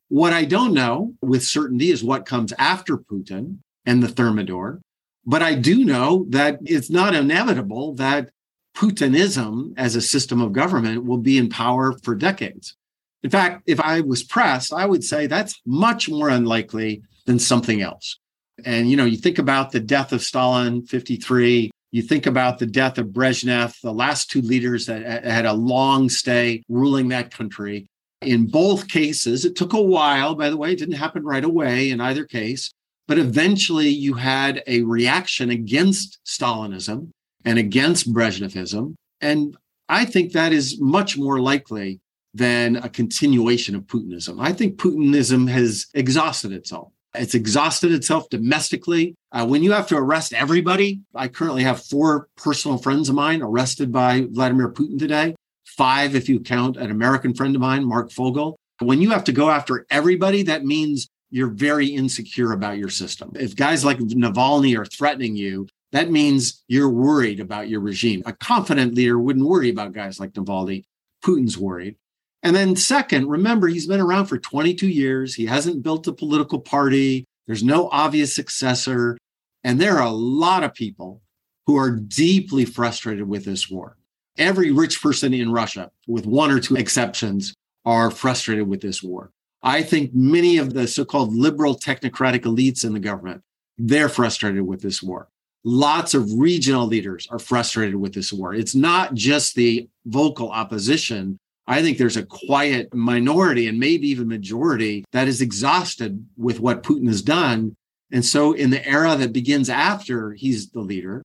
What 0.09 0.33
I 0.33 0.45
don't 0.45 0.73
know 0.73 1.15
with 1.21 1.43
certainty 1.43 1.91
is 1.91 2.03
what 2.03 2.25
comes 2.25 2.53
after 2.59 2.97
Putin 2.97 3.59
and 3.85 4.03
the 4.03 4.09
Thermidor. 4.09 4.81
But 5.27 5.43
I 5.43 5.55
do 5.55 5.85
know 5.85 6.25
that 6.31 6.59
it's 6.65 6.89
not 6.89 7.15
inevitable 7.15 7.95
that 7.95 8.31
Putinism 8.75 9.75
as 9.77 9.97
a 9.97 10.01
system 10.01 10.41
of 10.41 10.53
government 10.53 11.05
will 11.05 11.19
be 11.19 11.37
in 11.37 11.49
power 11.49 11.93
for 12.03 12.15
decades. 12.15 12.77
In 13.23 13.31
fact, 13.31 13.65
if 13.67 13.81
I 13.81 14.01
was 14.01 14.23
pressed, 14.23 14.73
I 14.73 14.87
would 14.87 15.03
say 15.03 15.27
that's 15.27 15.61
much 15.67 16.09
more 16.09 16.29
unlikely 16.29 17.03
than 17.27 17.39
something 17.39 17.83
else. 17.83 18.19
And, 18.65 18.89
you 18.89 18.97
know, 18.97 19.05
you 19.05 19.17
think 19.17 19.39
about 19.39 19.73
the 19.73 19.81
death 19.81 20.13
of 20.13 20.23
Stalin, 20.23 20.87
53, 20.87 21.71
you 21.91 22.03
think 22.03 22.27
about 22.27 22.59
the 22.59 22.67
death 22.67 22.99
of 22.99 23.09
Brezhnev, 23.09 23.81
the 23.81 23.93
last 23.93 24.31
two 24.31 24.43
leaders 24.43 24.87
that 24.87 25.25
had 25.25 25.47
a 25.47 25.53
long 25.53 26.09
stay 26.09 26.63
ruling 26.69 27.09
that 27.09 27.31
country. 27.31 27.89
In 28.21 28.47
both 28.47 28.89
cases, 28.89 29.45
it 29.45 29.57
took 29.57 29.73
a 29.73 29.81
while, 29.81 30.35
by 30.35 30.51
the 30.51 30.57
way, 30.57 30.73
it 30.73 30.79
didn't 30.79 30.95
happen 30.95 31.25
right 31.25 31.45
away 31.45 31.91
in 31.91 32.01
either 32.01 32.25
case, 32.25 32.73
but 33.07 33.19
eventually 33.19 33.89
you 33.89 34.15
had 34.15 34.63
a 34.67 34.83
reaction 34.83 35.51
against 35.51 36.19
Stalinism 36.27 37.11
and 37.45 37.59
against 37.59 38.13
Brezhnevism. 38.13 38.95
And 39.21 39.57
I 39.89 40.05
think 40.05 40.33
that 40.33 40.53
is 40.53 40.79
much 40.81 41.17
more 41.17 41.41
likely 41.41 42.01
than 42.35 42.77
a 42.77 42.89
continuation 42.89 43.75
of 43.75 43.83
Putinism. 43.85 44.37
I 44.41 44.53
think 44.53 44.77
Putinism 44.77 45.49
has 45.49 45.87
exhausted 45.95 46.53
itself. 46.53 46.93
It's 47.15 47.35
exhausted 47.35 47.93
itself 47.93 48.29
domestically. 48.29 49.15
Uh, 49.33 49.47
when 49.47 49.63
you 49.63 49.73
have 49.73 49.87
to 49.89 49.97
arrest 49.97 50.33
everybody, 50.33 51.01
I 51.15 51.29
currently 51.29 51.63
have 51.65 51.83
four 51.83 52.29
personal 52.37 52.79
friends 52.79 53.09
of 53.09 53.15
mine 53.15 53.43
arrested 53.43 53.91
by 53.93 54.27
Vladimir 54.31 54.71
Putin 54.71 54.99
today, 54.99 55.35
five 55.65 56.15
if 56.15 56.29
you 56.29 56.41
count 56.41 56.77
an 56.77 56.91
American 56.91 57.35
friend 57.35 57.55
of 57.55 57.61
mine, 57.61 57.85
Marc 57.85 58.11
Fogel. 58.13 58.57
When 58.81 59.01
you 59.01 59.11
have 59.11 59.25
to 59.25 59.33
go 59.33 59.51
after 59.51 59.87
everybody, 59.91 60.43
that 60.45 60.65
means 60.65 61.09
you're 61.31 61.51
very 61.51 61.87
insecure 61.87 62.53
about 62.53 62.79
your 62.79 62.89
system. 62.89 63.33
If 63.35 63.57
guys 63.57 63.85
like 63.85 63.99
Navalny 63.99 64.79
are 64.79 64.87
threatening 64.87 65.37
you, 65.37 65.67
that 65.93 66.11
means 66.11 66.63
you're 66.69 66.91
worried 66.91 67.41
about 67.41 67.69
your 67.69 67.81
regime. 67.81 68.23
A 68.27 68.33
confident 68.33 68.95
leader 68.95 69.19
wouldn't 69.19 69.47
worry 69.47 69.71
about 69.71 69.93
guys 69.93 70.21
like 70.21 70.33
Navalny. 70.33 70.85
Putin's 71.25 71.59
worried. 71.59 71.97
And 72.43 72.55
then, 72.55 72.77
second, 72.77 73.29
remember, 73.29 73.67
he's 73.67 73.87
been 73.87 74.01
around 74.01 74.27
for 74.27 74.39
22 74.39 74.89
years. 74.89 75.35
He 75.35 75.47
hasn't 75.47 75.83
built 75.83 76.07
a 76.07 76.13
political 76.13 76.61
party. 76.61 77.25
There's 77.47 77.65
no 77.65 77.89
obvious 77.91 78.35
successor. 78.35 79.19
And 79.65 79.81
there 79.81 79.97
are 79.99 80.07
a 80.07 80.13
lot 80.13 80.63
of 80.63 80.75
people 80.75 81.21
who 81.67 81.77
are 81.77 81.91
deeply 81.91 82.65
frustrated 82.65 83.29
with 83.29 83.45
this 83.45 83.69
war. 83.69 83.97
Every 84.37 84.71
rich 84.71 85.03
person 85.03 85.35
in 85.35 85.53
Russia, 85.53 85.91
with 86.07 86.27
one 86.27 86.51
or 86.51 86.61
two 86.61 86.77
exceptions, 86.77 87.55
are 87.85 88.11
frustrated 88.11 88.69
with 88.69 88.81
this 88.81 89.03
war. 89.03 89.31
I 89.63 89.83
think 89.83 90.15
many 90.15 90.59
of 90.59 90.75
the 90.75 90.87
so 90.87 91.05
called 91.05 91.35
liberal 91.35 91.77
technocratic 91.77 92.43
elites 92.43 92.85
in 92.85 92.93
the 92.93 93.01
government, 93.01 93.43
they're 93.77 94.09
frustrated 94.09 94.63
with 94.63 94.81
this 94.81 95.03
war. 95.03 95.29
Lots 95.65 96.15
of 96.15 96.33
regional 96.39 96.87
leaders 96.87 97.27
are 97.31 97.39
frustrated 97.41 97.97
with 97.97 98.15
this 98.15 98.33
war. 98.33 98.55
It's 98.55 98.77
not 98.77 99.15
just 99.15 99.57
the 99.57 99.89
vocal 100.07 100.51
opposition 100.51 101.39
I 101.69 101.83
think 101.83 101.99
there's 101.99 102.17
a 102.17 102.25
quiet 102.25 102.95
minority 102.95 103.69
and 103.69 103.79
maybe 103.79 104.09
even 104.09 104.27
majority 104.27 105.05
that 105.13 105.29
is 105.29 105.43
exhausted 105.43 106.27
with 106.39 106.61
what 106.61 106.83
Putin 106.83 107.07
has 107.09 107.21
done. 107.21 107.77
And 108.11 108.25
so, 108.25 108.55
in 108.55 108.71
the 108.71 108.85
era 108.89 109.17
that 109.17 109.35
begins 109.35 109.69
after 109.69 110.33
he's 110.33 110.71
the 110.71 110.81
leader, 110.81 111.23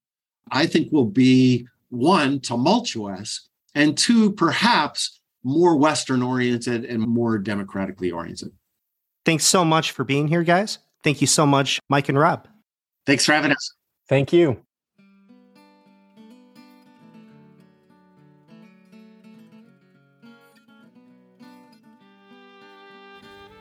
I 0.52 0.66
think 0.66 0.92
will 0.92 1.06
be 1.06 1.66
one, 1.90 2.42
tumultuous, 2.42 3.48
and 3.74 3.98
two, 3.98 4.34
perhaps 4.34 5.22
more 5.46 5.78
Western 5.78 6.22
oriented 6.22 6.84
and 6.84 7.02
more 7.02 7.38
democratically 7.38 8.12
oriented. 8.12 8.52
Thanks 9.26 9.46
so 9.46 9.64
much 9.64 9.92
for 9.92 10.04
being 10.04 10.28
here, 10.28 10.44
guys. 10.44 10.80
Thank 11.04 11.22
you 11.22 11.28
so 11.28 11.46
much, 11.46 11.80
Mike 11.90 12.10
and 12.10 12.20
Rob. 12.20 12.50
Thanks 13.06 13.26
for 13.26 13.32
having 13.32 13.52
us. 13.52 13.74
Thank 14.10 14.34
you. 14.34 14.62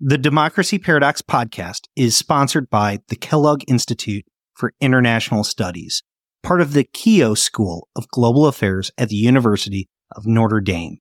The 0.00 0.16
Democracy 0.16 0.78
Paradox 0.78 1.22
podcast 1.22 1.82
is 1.94 2.16
sponsored 2.16 2.70
by 2.70 3.00
the 3.08 3.16
Kellogg 3.16 3.62
Institute 3.66 4.24
for 4.54 4.72
International 4.80 5.44
Studies, 5.44 6.02
part 6.42 6.60
of 6.60 6.72
the 6.72 6.84
Keough 6.84 7.36
School 7.36 7.88
of 7.94 8.08
Global 8.08 8.46
Affairs 8.46 8.90
at 8.96 9.08
the 9.08 9.16
University 9.16 9.88
of 10.16 10.24
Notre 10.24 10.60
Dame. 10.60 10.98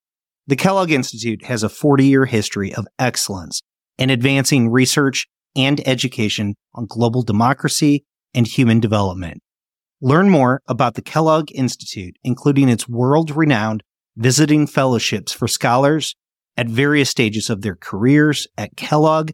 The 0.48 0.56
Kellogg 0.56 0.92
Institute 0.92 1.46
has 1.46 1.64
a 1.64 1.70
40 1.70 2.06
year 2.06 2.26
history 2.26 2.74
of 2.74 2.88
excellence 3.00 3.62
in 3.98 4.10
advancing 4.10 4.72
research 4.72 5.28
and 5.56 5.88
education 5.88 6.56
on 6.74 6.86
global 6.88 7.22
democracy 7.22 8.04
and 8.38 8.48
human 8.48 8.80
development. 8.80 9.42
Learn 10.00 10.30
more 10.30 10.62
about 10.68 10.94
the 10.94 11.02
Kellogg 11.02 11.52
Institute, 11.52 12.16
including 12.24 12.70
its 12.70 12.88
world 12.88 13.32
renowned 13.32 13.82
visiting 14.16 14.68
fellowships 14.68 15.34
for 15.34 15.48
scholars 15.48 16.16
at 16.56 16.68
various 16.68 17.10
stages 17.10 17.50
of 17.50 17.64
their 17.64 17.76
careers 17.76 18.48
at 18.56 18.78
kellogg.nd.edu. 18.78 19.34